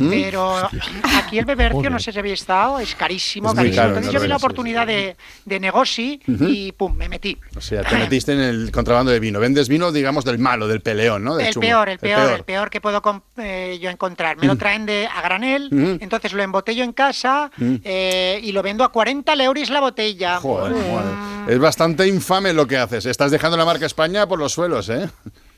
[0.10, 0.70] Pero
[1.18, 3.76] aquí el bebercio, no sé si habéis estado, es carísimo, Es carísimo.
[3.82, 6.46] caro en Entonces yo vi la sí, oportunidad de, de negocio Ujú.
[6.48, 7.38] y pum, me metí.
[7.56, 9.40] O sea, te metiste en el contrabando de vino.
[9.40, 11.36] Vendes vino, digamos, del malo, del peleón, ¿no?
[11.36, 13.02] Del El peor, el peor, el peor que puedo
[13.38, 14.38] eh, yo encontrar.
[14.38, 14.58] Me lo Mm.
[14.58, 17.76] traen de a granel, entonces lo embotello en casa Mm.
[17.84, 20.38] eh, y lo vendo a 40 euros la botella.
[20.40, 21.01] Joder, joder.
[21.48, 23.06] Es bastante infame lo que haces.
[23.06, 25.10] Estás dejando la marca España por los suelos, ¿eh?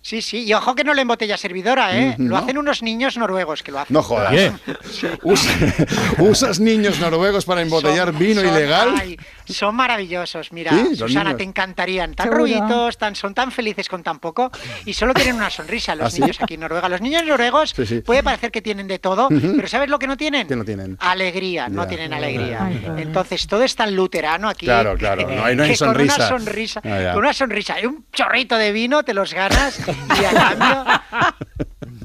[0.06, 2.16] Sí, sí, y ojo que no lo embotella servidora, ¿eh?
[2.18, 2.38] Mm, Lo ¿no?
[2.38, 3.94] hacen unos niños noruegos que lo hacen.
[3.94, 4.32] No jodas.
[4.32, 4.52] ¿Qué?
[5.24, 5.54] Usa-
[6.20, 8.94] ¿Usas niños noruegos para embotellar Son- vino son- ilegal?
[9.00, 11.38] ay, son maravillosos, mira, Sí, Susana, niños.
[11.38, 12.14] te encantarían.
[12.16, 14.52] Tan ruiditos, tan, son tan felices con tan poco
[14.86, 16.20] y solo tienen una sonrisa los ¿Ah, sí?
[16.20, 16.90] niños aquí en Noruega.
[16.90, 18.02] Los niños noruegos Sí, sí.
[18.02, 20.48] puede parecer que tienen de todo, pero ¿sabes lo que no tienen?
[20.48, 20.98] ¿Qué no tienen?
[21.00, 21.88] Alegría, no Ya.
[21.88, 22.66] tienen alegría.
[22.66, 22.98] Ay, claro.
[22.98, 24.66] Entonces todo es tan luterano aquí.
[24.66, 26.16] Claro, claro, no hay- no hay que sonrisa.
[26.16, 29.80] Con una sonrisa, Ah, con una sonrisa y un chorrito de vino te los ganas
[30.22, 30.86] y a cambio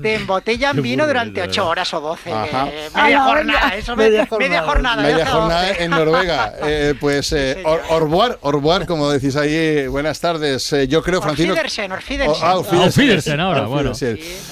[0.00, 1.70] te embotellan Qué vino durante de ocho verdad.
[1.70, 2.32] horas o doce.
[2.32, 2.68] Ajá.
[2.68, 5.02] eh, Ah, media no, jornada, eso me- Media media jornada.
[5.02, 6.52] Media ya hace jornada en Noruega.
[6.62, 9.88] Eh, pues, eh, or, orbuar, orbuar, como decís ahí.
[9.88, 10.72] Buenas tardes.
[10.72, 11.52] Eh, yo creo, Francino.
[11.52, 12.42] Orfidersen, Orfidersen.
[12.44, 13.40] Oh, ah, Orfidersen.
[13.40, 13.92] Ahora, bueno.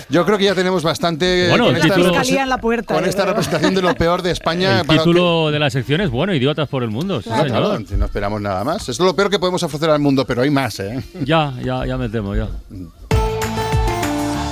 [0.08, 1.48] Yo creo que ya tenemos bastante.
[1.48, 2.94] Bueno, con el esta título- en la puerta.
[2.94, 4.80] Con yo esta representación de lo peor de España.
[4.80, 7.22] El para que- título de la sección es bueno, idiotas por el mundo.
[7.22, 7.48] sí, No, señor.
[7.50, 8.88] claro, no esperamos nada más.
[8.88, 11.00] Es lo peor que podemos ofrecer al mundo, pero hay más, ¿eh?
[11.22, 12.48] Ya, ya, ya me temo, ya.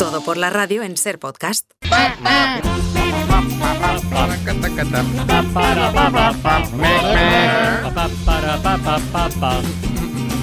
[0.04, 1.64] Todo por la radio en Ser Podcast.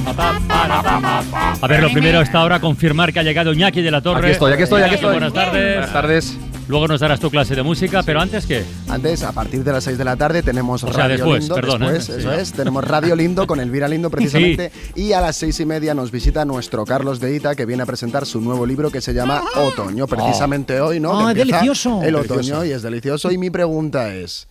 [0.08, 4.20] A ver, lo primero hasta ahora confirmar que ha llegado Iñaki de la Torre.
[4.28, 5.12] Aquí estoy, aquí estoy, aquí estoy.
[5.12, 5.74] Buenas tardes.
[5.76, 6.38] Buenas tardes.
[6.68, 9.84] Luego nos darás tu clase de música, pero antes que Antes, a partir de las
[9.84, 11.56] 6 de la tarde, tenemos O sea, Radio después, Lindo.
[11.56, 12.16] perdón, después, ¿eh?
[12.20, 12.38] eso Sí.
[12.40, 12.54] es.
[12.54, 14.72] Tenemos Radio Lindo con Elvira Lindo, precisamente.
[14.96, 17.86] Y a las seis y media nos visita nuestro Carlos de Ita, que viene a
[17.86, 21.20] presentar su nuevo libro que se llama Otoño, precisamente hoy, ¿no?
[21.28, 22.02] Ah, Que empieza delicioso.
[22.04, 22.34] El Delicioso.
[22.36, 23.32] otoño y es delicioso.
[23.32, 24.48] Y mi pregunta es: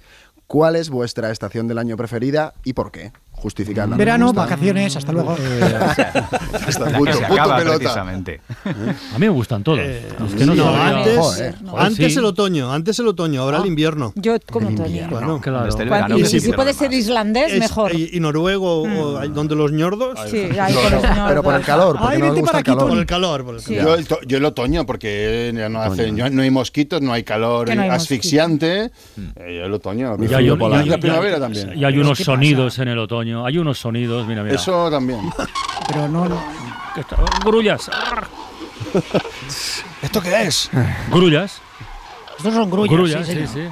[0.47, 3.13] ¿cuál es vuestra estación del año preferida y por qué?
[3.41, 3.97] Justificadla.
[3.97, 5.37] me Verano, vacaciones, hasta luego.
[6.67, 7.77] Hasta punto, punto pelota.
[7.79, 8.41] precisamente.
[8.65, 9.79] a mí me gustan todos.
[9.81, 12.19] es que no, No, sabría- antes, Joder, antes sí.
[12.19, 14.13] el otoño, antes el otoño, ahora el invierno.
[14.17, 15.09] Yo como Toño.
[15.11, 15.69] Bueno, Claro.
[15.69, 17.95] Este verano Y si, puede ser islandés, Es- mejor.
[17.95, 20.19] Y, y Noruego, o- hay- donde los ñordos.
[20.31, 22.71] Sí, ahí con los Pero por el calor, porque Ay, no vete para el aquí,
[22.73, 22.89] calor.
[22.89, 23.75] Por el calor, por el Sí.
[23.77, 23.89] calor.
[23.91, 27.23] Yo el, to- yo el otoño, porque ya no, hace, no hay mosquitos, no hay
[27.25, 28.91] calor Que no hay asfixiante.
[29.37, 30.17] Eh, yo el otoño.
[30.21, 31.73] Y la primavera también.
[31.79, 33.30] y hay unos sonidos en el otoño.
[33.35, 34.55] Hay unos sonidos, mira, mira.
[34.57, 35.21] Eso también.
[35.89, 36.43] Pero no, no.
[36.95, 37.91] Que está- Grullas.
[40.03, 40.71] ¿Esto qué es?
[41.11, 41.61] Grullas.
[42.37, 42.93] Estos son grullas.
[42.93, 43.69] Grullas, sí, sí.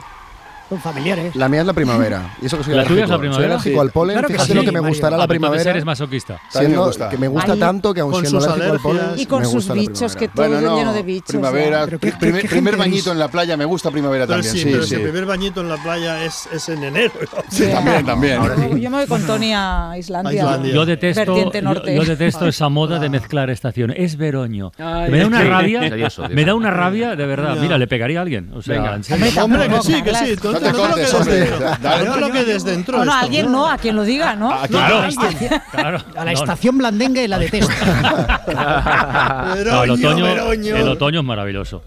[0.69, 1.35] Son familiares.
[1.35, 2.35] La mía es la primavera.
[2.43, 3.05] Y eso que soy ¿La tuya alérgico.
[3.05, 3.37] es la primavera?
[3.49, 3.87] Soy alérgico Sí.
[3.87, 4.15] al polen.
[4.15, 4.89] Claro que Fíjate sí, lo que me Mario.
[4.89, 5.71] gustará Ah, la pero entonces primavera.
[5.71, 6.35] eres masoquista.
[6.35, 7.09] También me Siendo gusta.
[7.09, 9.07] que me gusta Ay, tanto que aun con siendo sus alérgico al polen.
[9.17, 10.61] Y con me sus gusta la bichos, que primavera.
[10.69, 11.29] todo lleno de bichos.
[11.31, 11.85] Primavera, ya.
[11.87, 13.13] Pero qué- primer, qué primer gente bañito eres.
[13.13, 14.53] en la playa, me gusta primavera Pero también.
[14.55, 14.89] sí, Sí, pero sí.
[14.91, 17.13] si el primer bañito en la playa es, es en enero.
[17.51, 18.41] Sí, también, también.
[18.43, 20.31] Yo, yo me voy con Tony a Islandia.
[20.31, 20.75] A Islandia.
[20.75, 21.95] Yo detesto, Vertiente yo, norte.
[21.95, 23.97] yo detesto esa moda de mezclar estaciones.
[23.99, 24.73] Es veroño.
[24.79, 25.87] Ay, me da es una rabia.
[25.87, 27.55] es odioso, me da una rabia de verdad.
[27.55, 27.63] Ya.
[27.63, 28.51] Mira, le pegaría a alguien.
[28.55, 28.95] O sea, Venga.
[28.97, 29.45] en serio.
[29.45, 30.37] Hombre, que sí, que sí.
[30.58, 31.51] No No te cortes, hombre.
[31.81, 32.05] Dale.
[32.05, 32.99] No lo quedes dentro.
[32.99, 34.51] Bueno, alguien no, a quien lo diga, ¿no?
[34.53, 34.65] Ah,
[35.73, 37.73] a la No, estación blandengue la detesto.
[38.53, 40.77] no, el, Veroño, otoño, Veroño.
[40.77, 41.83] el otoño es maravilloso.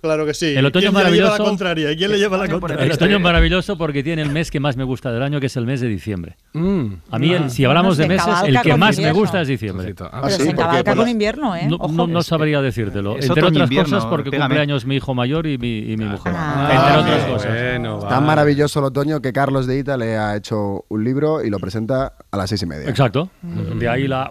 [0.00, 0.46] Claro que sí.
[0.56, 1.44] El otoño ¿Quién le lleva la maravilloso.
[1.44, 1.92] contraria?
[1.92, 2.84] ¿Y quién le lleva la contraria?
[2.84, 5.46] El otoño es maravilloso porque tiene el mes que más me gusta del año, que
[5.46, 6.36] es el mes de diciembre.
[6.52, 6.86] Mm.
[7.10, 7.48] A mí, el- Ah.
[7.48, 9.94] si hablamos de meses, el que más me gusta es diciembre.
[9.94, 11.66] Pero se cabalga con invierno, ¿eh?
[11.68, 11.92] No, Ojo.
[11.92, 13.14] no- no sabría decírtelo.
[13.20, 14.48] Entre otras cosas porque pégame.
[14.48, 16.32] cumpleaños mi hijo mayor y mi, y mi mujer.
[16.36, 16.68] Ah.
[16.72, 17.52] Entre otras cosas.
[17.52, 21.50] Bueno, Tan maravilloso el otoño que Carlos de Ita le ha hecho un libro y
[21.50, 22.88] lo presenta a las seis y media.
[22.88, 23.30] Exacto.
[23.42, 24.30] De ahí la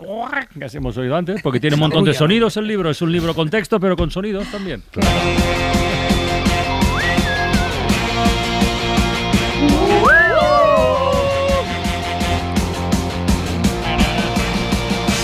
[0.60, 2.90] que hemos oído antes, porque tiene un montón de sonidos el libro.
[2.90, 4.82] Es un libro con texto, pero con sonidos también.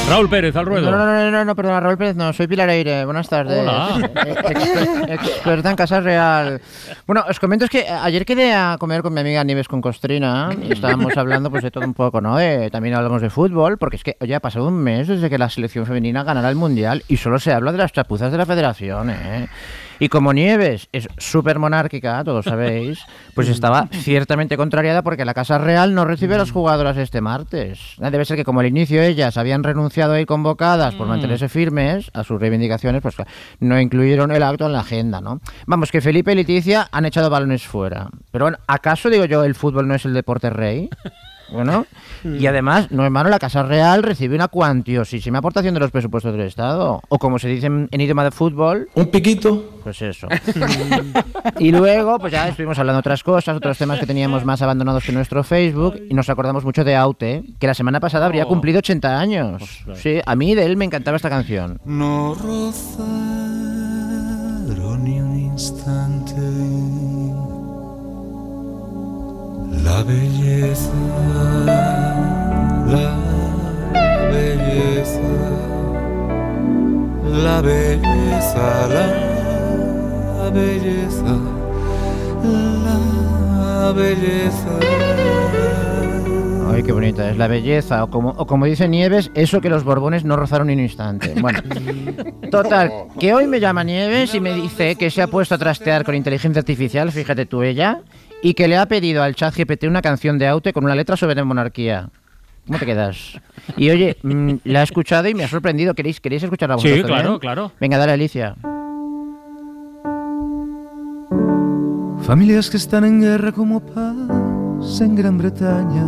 [0.09, 0.89] Raúl Pérez, al ruedo.
[0.89, 3.59] No, no, no, no, no, perdona, Raúl Pérez, no, soy Pilar Eire, buenas tardes.
[3.61, 4.09] Hola.
[4.25, 4.35] Eh,
[5.07, 6.59] ex- Experta en Casa Real.
[7.05, 10.49] Bueno, os comento es que ayer quedé a comer con mi amiga Nieves con Costrina
[10.67, 12.37] y estábamos hablando pues de todo un poco, ¿no?
[12.37, 15.37] De- también hablamos de fútbol, porque es que, oye, ha pasado un mes desde que
[15.37, 18.47] la selección femenina ganara el Mundial y solo se habla de las chapuzas de la
[18.47, 19.47] federación, ¿eh?
[19.99, 22.99] Y como Nieves es súper monárquica, todos sabéis,
[23.35, 27.79] pues estaba ciertamente contrariada porque la Casa Real no recibe a las jugadoras este martes.
[28.01, 31.09] Ah, Debe ser que como al inicio ellas habían renunciado a ir convocadas por Mm.
[31.09, 33.15] mantenerse firmes a sus reivindicaciones, pues
[33.59, 35.41] no incluyeron el acto en la agenda, ¿no?
[35.67, 38.09] Vamos, que Felipe y Leticia han echado balones fuera.
[38.31, 40.89] Pero bueno, ¿acaso digo yo el fútbol no es el deporte rey?
[41.51, 41.85] Bueno,
[42.23, 46.41] y además, no hermano, la Casa Real recibe una cuantiosísima aportación de los presupuestos del
[46.41, 47.01] Estado.
[47.09, 48.89] O como se dice en, en idioma de fútbol...
[48.95, 49.79] Un piquito.
[49.83, 50.27] Pues eso.
[51.59, 55.03] y luego, pues ya estuvimos hablando de otras cosas, otros temas que teníamos más abandonados
[55.03, 58.47] que nuestro Facebook, y nos acordamos mucho de Aute, que la semana pasada habría Oh.
[58.47, 59.83] cumplido 80 años.
[59.95, 61.79] Sí, a mí de él me encantaba esta canción.
[61.85, 63.09] No rozaron
[65.03, 66.18] ni un instante
[69.89, 70.91] la belleza,
[72.85, 73.17] la
[74.31, 75.29] belleza,
[77.25, 78.87] la belleza,
[80.37, 81.35] la belleza,
[82.43, 84.79] la belleza.
[86.71, 88.03] Ay, qué bonita es la belleza.
[88.03, 91.33] O como, o como dice Nieves, eso que los Borbones no rozaron ni un instante.
[91.41, 91.61] Bueno,
[92.51, 96.05] total, que hoy me llama Nieves y me dice que se ha puesto a trastear
[96.05, 98.01] con inteligencia artificial, fíjate tú ella,
[98.41, 101.17] y que le ha pedido al chat GPT una canción de Aute con una letra
[101.17, 102.09] sobre monarquía.
[102.67, 103.39] ¿Cómo te quedas?
[103.77, 105.93] Y oye, mm, la he escuchado y me ha sorprendido.
[105.95, 107.39] ¿Queréis, ¿queréis escucharla Sí, claro, también?
[107.39, 107.71] claro.
[107.79, 108.55] Venga, dale, Alicia.
[112.21, 116.05] Familias que están en guerra como paz en Gran Bretaña.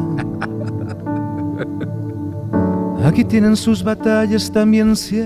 [3.04, 5.20] Aquí tienen sus batallas también si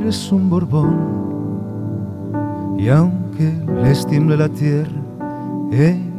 [0.00, 1.14] eres un Borbón.
[2.78, 3.52] Y aunque
[3.84, 4.90] les tiemble la tierra,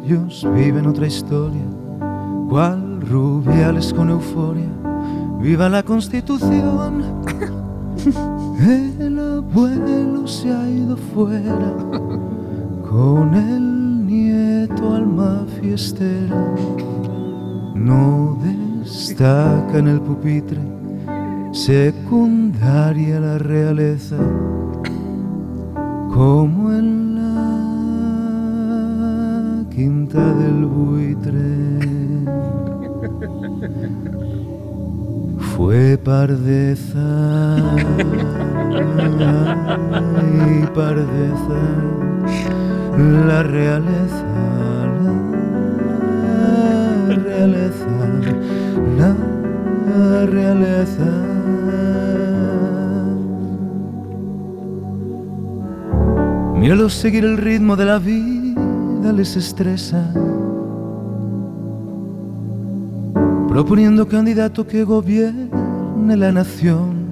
[0.06, 1.64] ellos viven otra historia.
[2.50, 4.70] Cual rubiales con euforia.
[5.40, 7.04] Viva la Constitución.
[8.60, 11.74] El abuelo se ha ido fuera
[12.90, 16.56] con el nieto alma fiestera.
[17.74, 20.60] No destaca en el pupitre,
[21.52, 24.18] secundaria la realeza,
[26.14, 27.15] como en
[30.16, 31.42] del buitre.
[35.56, 37.56] Fue pardeza,
[40.16, 41.62] ay, pardeza,
[43.28, 44.26] la realeza,
[47.08, 47.88] la realeza,
[48.98, 51.10] la realeza.
[56.56, 58.45] Míralo seguir el ritmo de la vida
[59.12, 60.12] les estresa.
[63.48, 67.06] Proponiendo candidato que gobierne la nación.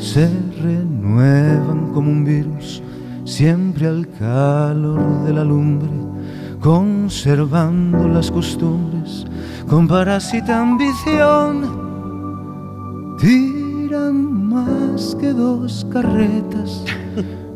[0.00, 0.28] Se
[0.60, 2.82] renuevan como un virus,
[3.24, 5.88] siempre al calor de la lumbre,
[6.60, 9.24] conservando las costumbres,
[9.68, 11.80] con parásita ambición.
[13.18, 16.84] Tiran más que dos carretas,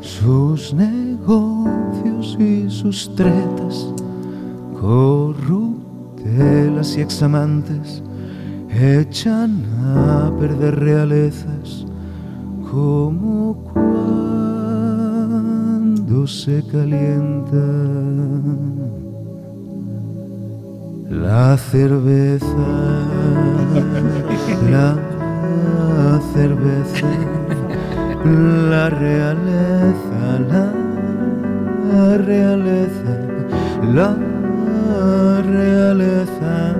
[0.06, 3.92] sus negocios y sus tretas,
[4.80, 8.04] corruptelas y examantes,
[8.70, 9.64] echan
[9.96, 11.84] a perder realezas
[12.70, 13.88] como cuando
[16.28, 17.56] se calienta
[21.10, 22.46] la cerveza,
[24.70, 24.96] la
[26.32, 27.08] cerveza,
[28.26, 33.14] la realeza, la realeza,
[33.94, 34.16] la
[35.42, 36.74] realeza.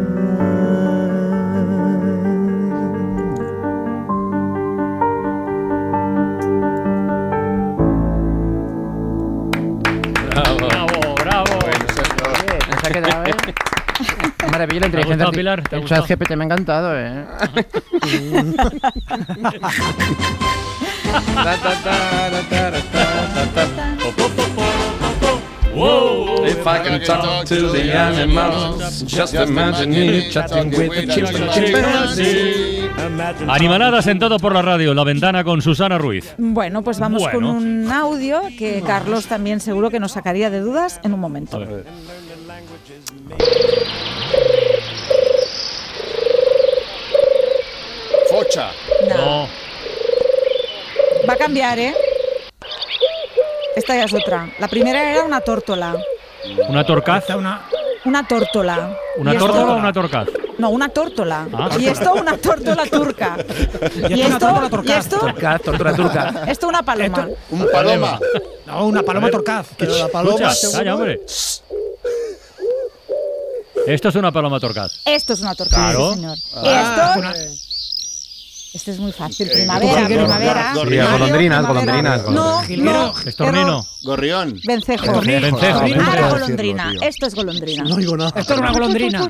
[10.59, 11.54] Bravo, bravo.
[12.80, 13.35] Se ha quedado, ¿eh?
[14.50, 15.62] Maravilla, la ¿Te ha inteligencia gustado, Pilar?
[15.62, 17.24] ¿Te ha El chat GPT me ha encantado, ¿eh?
[25.79, 31.51] If I can talk to the animals, just imagine me chatting with the chimp and
[31.53, 32.88] chimpanzee.
[33.49, 36.35] Animaladas en todo por la radio, La Ventana con Susana Ruiz.
[36.38, 37.35] Bueno, pues vamos Bueno.
[37.38, 41.61] con un audio que Carlos también seguro que nos sacaría de dudas en un momento.
[48.31, 48.71] Focha.
[49.09, 49.49] No.
[51.28, 51.94] Va a cambiar, ¿eh?
[53.74, 54.48] Esta ya es otra.
[54.58, 55.96] La primera era una tórtola.
[56.68, 57.24] ¿Una torcaz?
[58.04, 58.96] Una tórtola.
[59.18, 60.28] ¿Una Y esto- tórtola o una torcaz?
[60.58, 61.48] No, una tórtola.
[61.52, 61.68] Ah.
[61.78, 63.36] Y esto una tórtola turca.
[64.08, 66.44] Y esto una esto, tórtola y esto, Torcaz, tortura turca.
[66.48, 67.28] esto una paloma.
[67.50, 68.18] Un paloma.
[68.66, 69.66] No, una paloma torcaz.
[69.76, 71.20] Pero la paloma, Escucha, calla, hombre.
[73.86, 75.00] Esto es una paloma torcaz.
[75.04, 76.08] Esto es una Claro.
[76.10, 76.38] sí, señor.
[76.54, 76.62] Ah.
[76.64, 77.65] Y
[78.76, 78.90] esto.
[78.90, 79.48] Este es muy fácil.
[79.50, 80.72] Primavera, primavera.
[80.72, 82.18] Sí, Mario, golondrinas, primavera.
[82.18, 82.62] golondrinas, No,
[82.92, 83.14] no.
[83.26, 83.86] Estornino.
[84.04, 84.60] Gorrión.
[84.64, 85.20] Vencejo.
[85.20, 86.28] Vencejo, Ahora vencejo.
[86.30, 86.92] golondrina.
[87.02, 87.84] Esto es golondrina.
[87.84, 88.32] No digo nada.
[88.36, 89.28] Esto es una golondrina.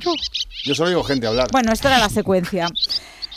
[0.64, 1.48] Yo solo digo gente hablar.
[1.52, 2.68] Bueno, esta era la secuencia.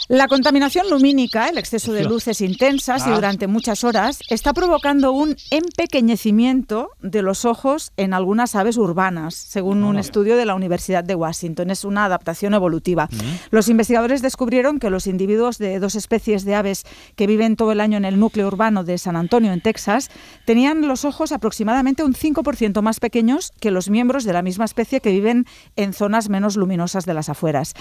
[0.08, 3.16] La contaminación lumínica, el exceso de luces intensas y Ah.
[3.16, 9.84] durante muchas horas, está provocando un empequeñecimiento de los ojos en algunas aves urbanas, según
[9.84, 11.70] un estudio de la Universidad de Washington.
[11.70, 13.10] Es una adaptación evolutiva.
[13.52, 16.86] Los investigadores descubrieron que los individuos de dos especies de aves
[17.16, 20.10] que viven todo el año en el núcleo urbano de San Antonio, en Texas,
[20.46, 25.02] tenían los ojos aproximadamente un 5% más pequeños que los miembros de la misma especie
[25.02, 27.74] que viven en zonas menos luminosas de las afueras.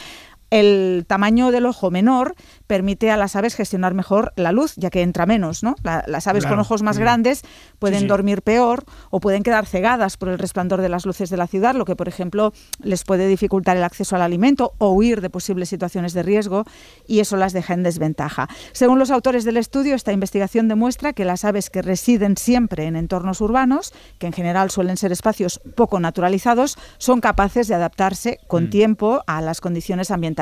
[0.50, 2.34] El tamaño del ojo menor
[2.66, 5.62] permite a las aves gestionar mejor la luz, ya que entra menos.
[5.62, 5.74] ¿no?
[5.82, 7.00] La- las aves con ojos más Mm.
[7.00, 7.42] grandes
[7.78, 8.08] pueden Sí, sí.
[8.08, 11.74] dormir peor o pueden quedar cegadas por el resplandor de las luces de la ciudad,
[11.74, 15.68] lo que, por ejemplo, les puede dificultar el acceso al alimento o huir de posibles
[15.68, 16.64] situaciones de riesgo
[17.06, 18.48] y eso las deja en desventaja.
[18.72, 22.96] Según los autores del estudio, esta investigación demuestra que las aves que residen siempre en
[22.96, 28.70] entornos urbanos, que en general suelen ser espacios poco naturalizados, son capaces de adaptarse con
[28.70, 30.37] tiempo a las condiciones ambientales.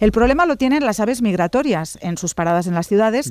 [0.00, 3.30] El problema lo tienen las aves migratorias en sus paradas en las ciudades.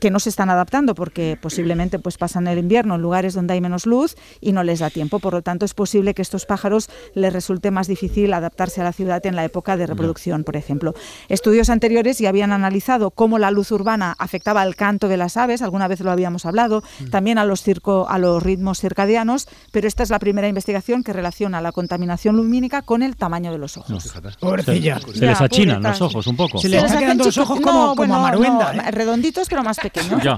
[0.00, 3.60] Que no se están adaptando porque posiblemente pues pasan el invierno en lugares donde hay
[3.60, 5.18] menos luz y no les da tiempo.
[5.18, 8.84] Por lo tanto, es posible que a estos pájaros les resulte más difícil adaptarse a
[8.84, 10.94] la ciudad en la época de reproducción, por ejemplo.
[11.28, 15.62] Estudios anteriores ya habían analizado cómo la luz urbana afectaba al canto de las aves,
[15.62, 20.02] alguna vez lo habíamos hablado, también a los, circo, a los ritmos circadianos, pero esta
[20.02, 24.12] es la primera investigación que relaciona la contaminación lumínica con el tamaño de los ojos.
[24.40, 25.00] Pobrecilla.
[25.00, 26.58] Se, se les achinan los ojos un poco.
[26.58, 28.82] Se le les están hacen quedando los ojos como, no, como bueno, a Maruenda, no,
[28.82, 28.90] ¿eh?
[28.90, 30.22] redonditos pero más pequeños.
[30.22, 30.36] Ya.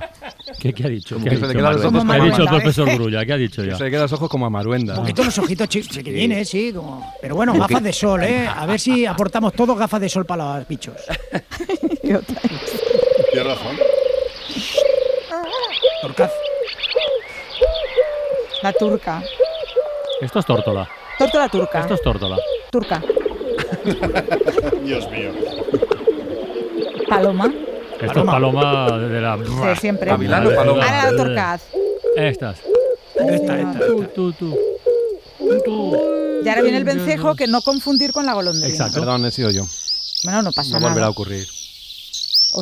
[0.61, 1.17] ¿Qué, qué ha dicho?
[1.23, 1.95] ¿Qué ha dicho, le quedan los Manuel?
[1.95, 3.25] ojos ¿Qué ha como dicho el profesor Grulla?
[3.27, 3.77] ¿Qué ha dicho ya?
[3.77, 4.95] Se le quedan los ojos como a Maruenda.
[4.95, 6.73] Un poquito los ojitos chi- chiquitines, sí.
[6.75, 7.15] Como...
[7.21, 8.47] Pero bueno, gafas de sol, ¿eh?
[8.49, 10.95] A ver si aportamos todos gafas de sol para los bichos.
[12.03, 12.25] Tienes
[13.45, 13.77] razón.
[16.03, 16.31] Torcaz.
[18.63, 19.23] La turca.
[20.21, 20.89] Esto es tórtola.
[21.19, 21.81] Tórtola turca.
[21.81, 22.37] Esto es tórtola.
[22.71, 23.03] Turca.
[24.85, 25.31] Dios mío.
[27.09, 27.53] Paloma.
[28.01, 29.37] Esto es paloma de la...
[29.37, 30.11] De siempre.
[30.11, 30.83] Gavilán o paloma.
[30.85, 31.63] Ahora la torcaz.
[32.17, 32.59] Estas.
[33.15, 34.15] Esta, esta, Tú, esta.
[34.15, 34.57] tú, tú.
[36.45, 38.69] Y ahora viene el vencejo, que no confundir con la golondrina.
[38.69, 39.01] Exacto.
[39.01, 39.65] Perdón, he sido yo.
[40.25, 40.89] Bueno, no pasa No nada.
[40.91, 41.47] volverá a ocurrir.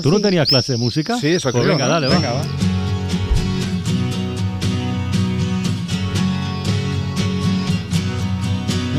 [0.03, 1.17] ¿Tú no tenías clase de música?
[1.19, 1.93] Sí, eso Pues creo, venga, ¿no?
[1.95, 2.39] dale, Venga, va.
[2.39, 2.45] va.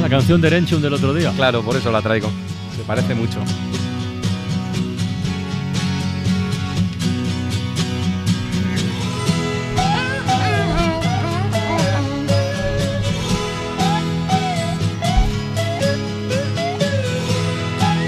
[0.01, 1.31] La canción de Erenchum del otro día.
[1.35, 2.29] Claro, por eso la traigo.
[2.77, 3.39] Me parece mucho.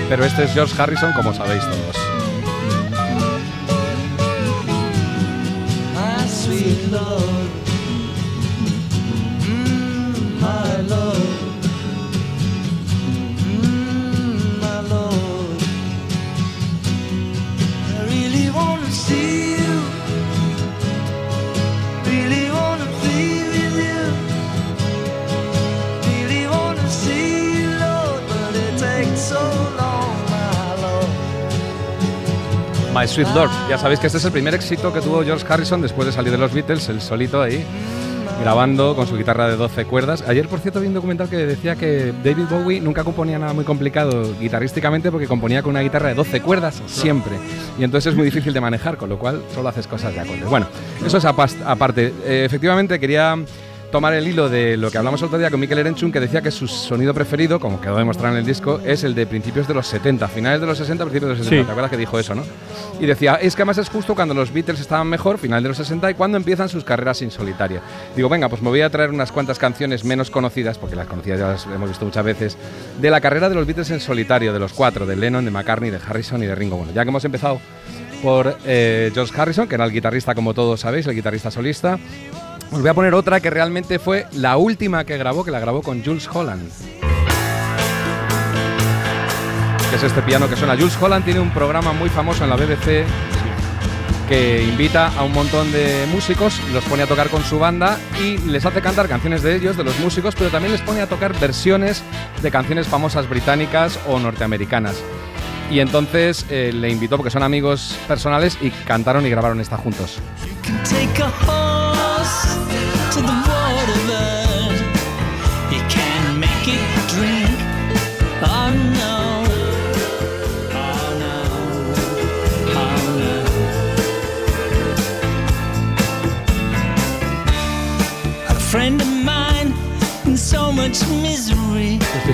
[0.10, 1.97] Pero este es George Harrison, como sabéis todos.
[32.98, 33.52] My Sweet Lord.
[33.70, 36.32] Ya sabéis que este es el primer éxito que tuvo George Harrison después de salir
[36.32, 37.64] de los Beatles, el solito ahí,
[38.42, 40.24] grabando con su guitarra de 12 cuerdas.
[40.28, 43.66] Ayer, por cierto, vi un documental que decía que David Bowie nunca componía nada muy
[43.66, 47.34] complicado guitarrísticamente porque componía con una guitarra de 12 cuerdas siempre.
[47.78, 50.50] Y entonces es muy difícil de manejar, con lo cual solo haces cosas de acordes.
[50.50, 50.66] Bueno,
[51.06, 52.14] eso es aparte.
[52.26, 53.38] Eh, efectivamente, quería
[53.92, 56.42] tomar el hilo de lo que hablamos el otro día con Mikel Erenchun, que decía
[56.42, 59.76] que su sonido preferido, como quedó demostrado en el disco, es el de principios de
[59.76, 61.62] los 70, finales de los 60, principios de los 70.
[61.62, 61.66] Sí.
[61.66, 62.44] ¿Te acuerdas que dijo eso, no?
[63.00, 65.78] Y decía, es que además es justo cuando los Beatles estaban mejor, final de los
[65.78, 67.80] 60, y cuando empiezan sus carreras en solitario.
[68.16, 71.40] Digo, venga, pues me voy a traer unas cuantas canciones menos conocidas, porque las conocidas
[71.40, 72.58] ya las hemos visto muchas veces,
[73.00, 75.92] de la carrera de los Beatles en solitario, de los cuatro, de Lennon, de McCartney,
[75.92, 76.78] de Harrison y de Ringo.
[76.78, 77.60] Bueno, ya que hemos empezado
[78.24, 82.00] por eh, George Harrison, que era el guitarrista, como todos sabéis, el guitarrista solista,
[82.72, 85.82] os voy a poner otra que realmente fue la última que grabó, que la grabó
[85.82, 86.70] con Jules Holland.
[89.90, 90.76] Que es este piano que suena.
[90.76, 93.06] Jules Holland tiene un programa muy famoso en la BBC
[94.28, 98.38] que invita a un montón de músicos, los pone a tocar con su banda y
[98.40, 101.40] les hace cantar canciones de ellos, de los músicos, pero también les pone a tocar
[101.40, 102.04] versiones
[102.42, 105.02] de canciones famosas británicas o norteamericanas.
[105.72, 110.20] Y entonces eh, le invitó, porque son amigos personales, y cantaron y grabaron esta juntos.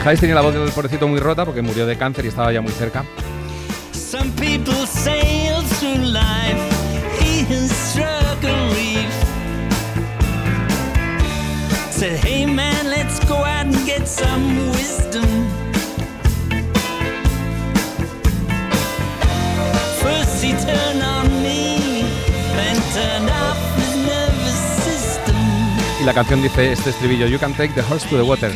[0.04, 2.60] Fijáis, tenía la voz del pobrecito muy rota porque murió de cáncer y estaba ya
[2.60, 3.06] muy cerca.
[3.94, 6.60] Some people sail through life.
[7.22, 9.10] He has struck a reef.
[11.90, 15.24] Said, hey man, let's go out and get some wisdom.
[20.02, 22.04] First he turned on me,
[22.58, 25.36] then turned off his nervous system.
[26.02, 28.52] Y la canción dice este estribillo, You can take the horse to the water.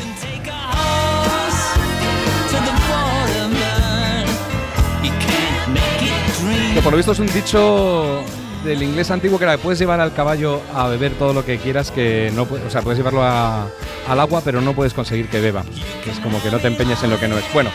[6.88, 8.22] Por lo visto es un dicho
[8.64, 11.92] del inglés antiguo que era puedes llevar al caballo a beber todo lo que quieras,
[11.92, 13.68] que no o sea, puedes llevarlo a-
[14.08, 15.66] al agua, pero no puedes conseguir que beba.
[16.06, 17.44] Que es como que no te empeñes en lo que no es.
[17.54, 17.70] Bueno,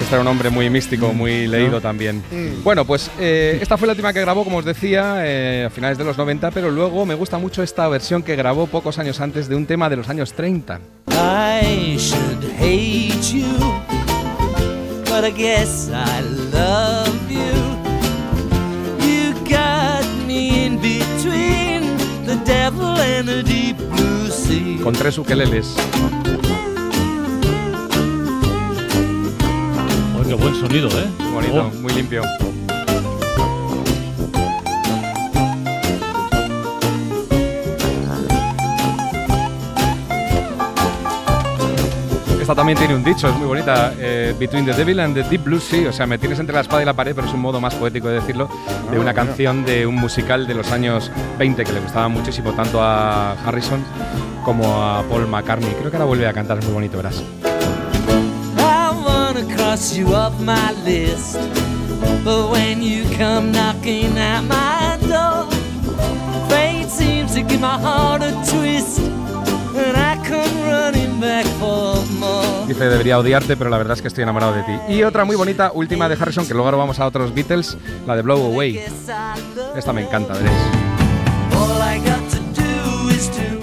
[0.00, 2.22] este era un hombre muy místico, muy leído también.
[2.62, 5.98] Bueno, pues eh, esta fue la última que grabó, como os decía, eh, a finales
[5.98, 9.48] de los 90, pero luego me gusta mucho esta versión que grabó pocos años antes
[9.48, 10.78] de un tema de los años 30.
[11.10, 13.46] I should hate you,
[15.06, 16.83] but I guess I love
[24.82, 25.74] Con tres ukeleles.
[30.18, 31.06] Oh, qué buen sonido, ¿eh?
[31.32, 31.80] Bonito, Oh.
[31.80, 32.22] muy limpio.
[42.40, 43.94] Esta también tiene un dicho, es muy bonita.
[43.98, 45.88] eh, Between the Devil and the Deep Blue Sea.
[45.88, 47.74] O sea, me tienes entre la espada y la pared, pero es un modo más
[47.74, 48.48] poético de decirlo.
[48.90, 49.14] De Ah, una mira.
[49.14, 53.82] canción de un musical de los años 20 que le gustaba muchísimo tanto a Harrison
[54.44, 55.70] como a Paul McCartney.
[55.70, 57.22] Creo que ahora vuelve a cantar, es muy bonito, verás.
[58.58, 61.36] I wanna cross you off my list,
[62.22, 65.46] but when you come knocking at my door,
[66.48, 72.66] fate seems to give my heart a twist, and I come running back for more.
[72.68, 74.72] Dice, debería odiarte, pero la verdad es que estoy enamorado de ti.
[74.88, 77.76] Y otra muy bonita, última de Harrison, que luego ahora vamos a otros Beatles,
[78.06, 78.78] la de Blow Away.
[79.76, 80.52] Esta me encanta, veréis.
[81.56, 83.53] All I got to do is to, to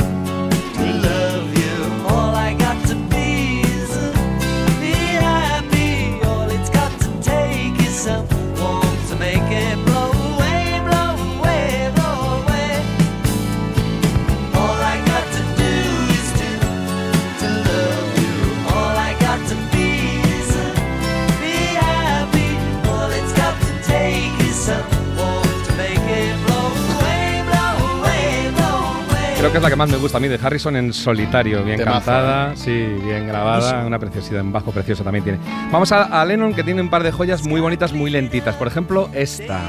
[29.42, 31.64] Creo que es la que más me gusta a mí de Harrison en solitario.
[31.64, 32.70] Bien Temazo, cantada, sí,
[33.04, 35.40] bien grabada, una preciosidad en bajo preciosa también tiene.
[35.72, 38.56] Vamos a, a Lennon, que tiene un par de joyas muy bonitas, muy lentitas.
[38.56, 39.60] Por ejemplo, esta.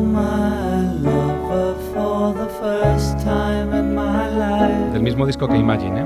[0.00, 6.04] My lover, for the first time in my life, Del mismo disco que Imagine, ¿eh?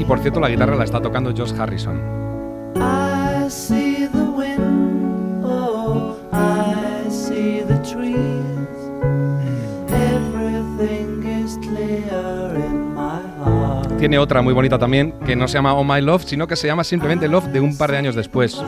[0.00, 2.00] Y por cierto, la guitarra la está tocando Josh Harrison.
[13.98, 16.66] Tiene otra muy bonita también, que no se llama Oh My Love, sino que se
[16.66, 18.62] llama simplemente Love de un par de años después.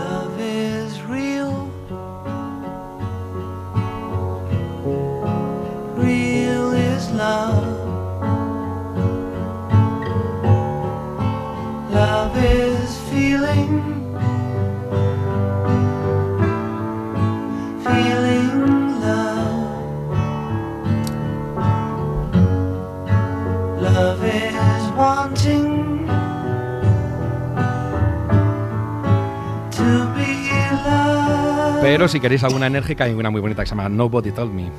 [31.86, 34.72] Pero si queréis alguna enérgica, hay una muy bonita que se llama Nobody Told Me.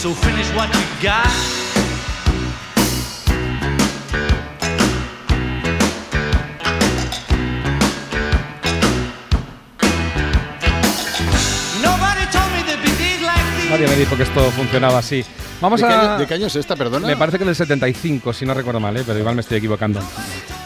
[0.00, 1.26] So finish what you got.
[13.70, 15.24] Nadie me dijo que esto funcionaba así.
[15.60, 16.00] Vamos ¿De qué a...
[16.12, 17.06] año- de qué año es esta, perdona?
[17.06, 19.02] Me parece que del 75, si no recuerdo mal, ¿eh?
[19.06, 20.00] pero igual me estoy equivocando.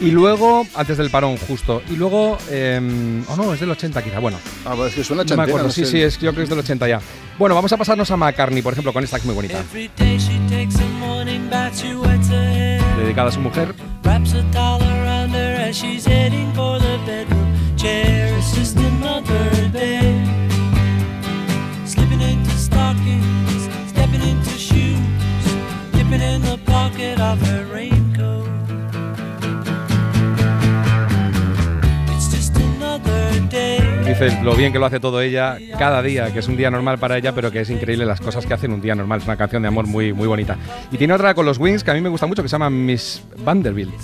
[0.01, 1.82] Y luego, antes del parón, justo.
[1.90, 2.80] Y luego, eh,
[3.28, 4.38] oh no, es del 80 quizá, bueno.
[4.64, 5.90] Ah, pues es que suena No me acuerdo, no sí, sé.
[5.90, 7.01] sí, es, yo creo que es del 80 ya.
[7.38, 9.62] Bueno, vamos a pasarnos a McCartney, por ejemplo, con esta que es muy bonita.
[12.99, 13.74] Dedicada a su mujer.
[34.07, 36.99] Dice lo bien que lo hace todo ella cada día, que es un día normal
[36.99, 39.20] para ella, pero que es increíble las cosas que hace en un día normal.
[39.20, 40.57] Es una canción de amor muy, muy bonita.
[40.92, 42.70] Y tiene otra con los Wings que a mí me gusta mucho, que se llama
[42.70, 43.95] Miss Vanderbilt.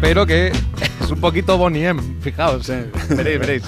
[0.00, 0.48] Pero que
[1.00, 2.70] es un poquito Bonnie fijaos.
[3.08, 3.62] Veréis, veréis.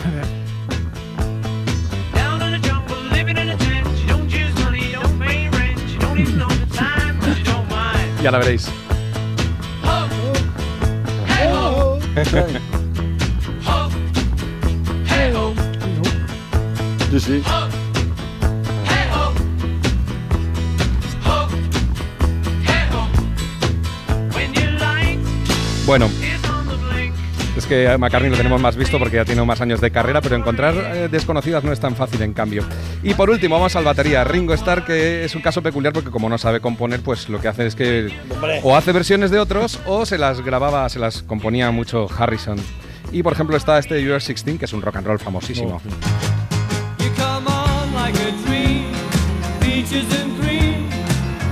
[8.23, 8.71] Ya la veréis.
[17.11, 17.43] Sí, sí.
[25.85, 26.09] Bueno,
[27.57, 30.21] es que a McCartney lo tenemos más visto porque ya tiene más años de carrera,
[30.21, 32.65] pero encontrar eh, desconocidas no es tan fácil en cambio.
[33.05, 34.23] Y por último, vamos al batería.
[34.23, 37.49] Ringo Starr, que es un caso peculiar porque como no sabe componer, pues lo que
[37.49, 38.61] hace es que Hombre.
[38.63, 42.59] o hace versiones de otros o se las grababa, se las componía mucho Harrison.
[43.11, 45.81] Y por ejemplo está este You Are 16, que es un rock and roll famosísimo.
[47.01, 48.93] You come on like a dream,
[49.61, 50.89] peaches and cream,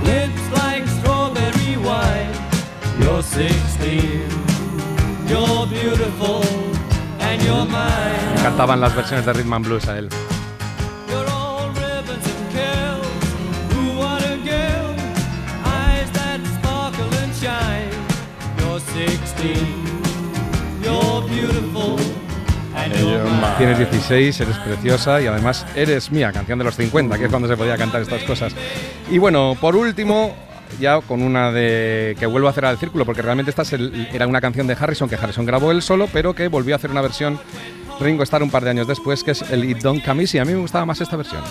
[0.04, 2.30] lips like strawberry wine.
[3.00, 4.22] You're 16,
[5.28, 6.42] you're beautiful,
[7.20, 8.40] and you're mine.
[8.42, 10.08] Cantaban las versiones de Rhythm and Blues a él.
[23.58, 27.46] Tienes 16, eres preciosa y además eres mía, canción de los 50, que es cuando
[27.46, 28.54] se podía cantar estas cosas.
[29.10, 30.34] Y bueno, por último,
[30.80, 33.64] ya con una de que vuelvo a hacer al círculo, porque realmente esta
[34.12, 36.90] era una canción de Harrison que Harrison grabó él solo, pero que volvió a hacer
[36.90, 37.38] una versión
[38.00, 40.38] Ringo Starr un par de años después, que es el It Don't Come Easy.
[40.38, 41.42] A mí me gustaba más esta versión.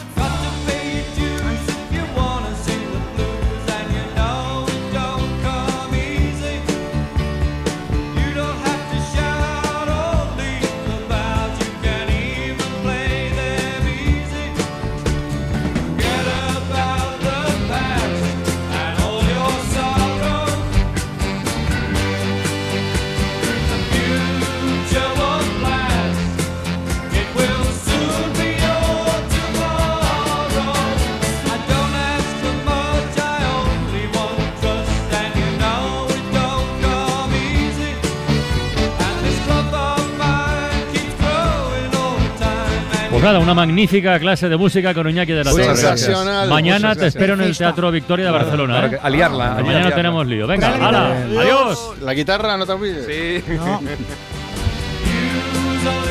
[43.31, 45.63] Nada, una magnífica clase de música con Iñaki de la Torre.
[45.65, 47.55] Sensacional, Mañana te espero en el.
[47.57, 48.85] Teatro Victoria de Barcelona.
[48.85, 48.89] ¿eh?
[48.91, 50.47] que- a liarla, a Mañana tenemos lío.
[50.47, 51.39] Venga, hala, adiós.
[51.43, 51.93] adiós.
[52.01, 53.05] La guitarra, no te olvides.
[53.05, 53.43] Sí.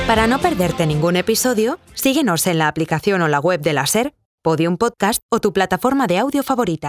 [0.07, 4.15] Para no perderte ningún episodio, síguenos en la aplicación o la web de la SER,
[4.43, 6.87] Podium Podcast o tu plataforma de audio favorita.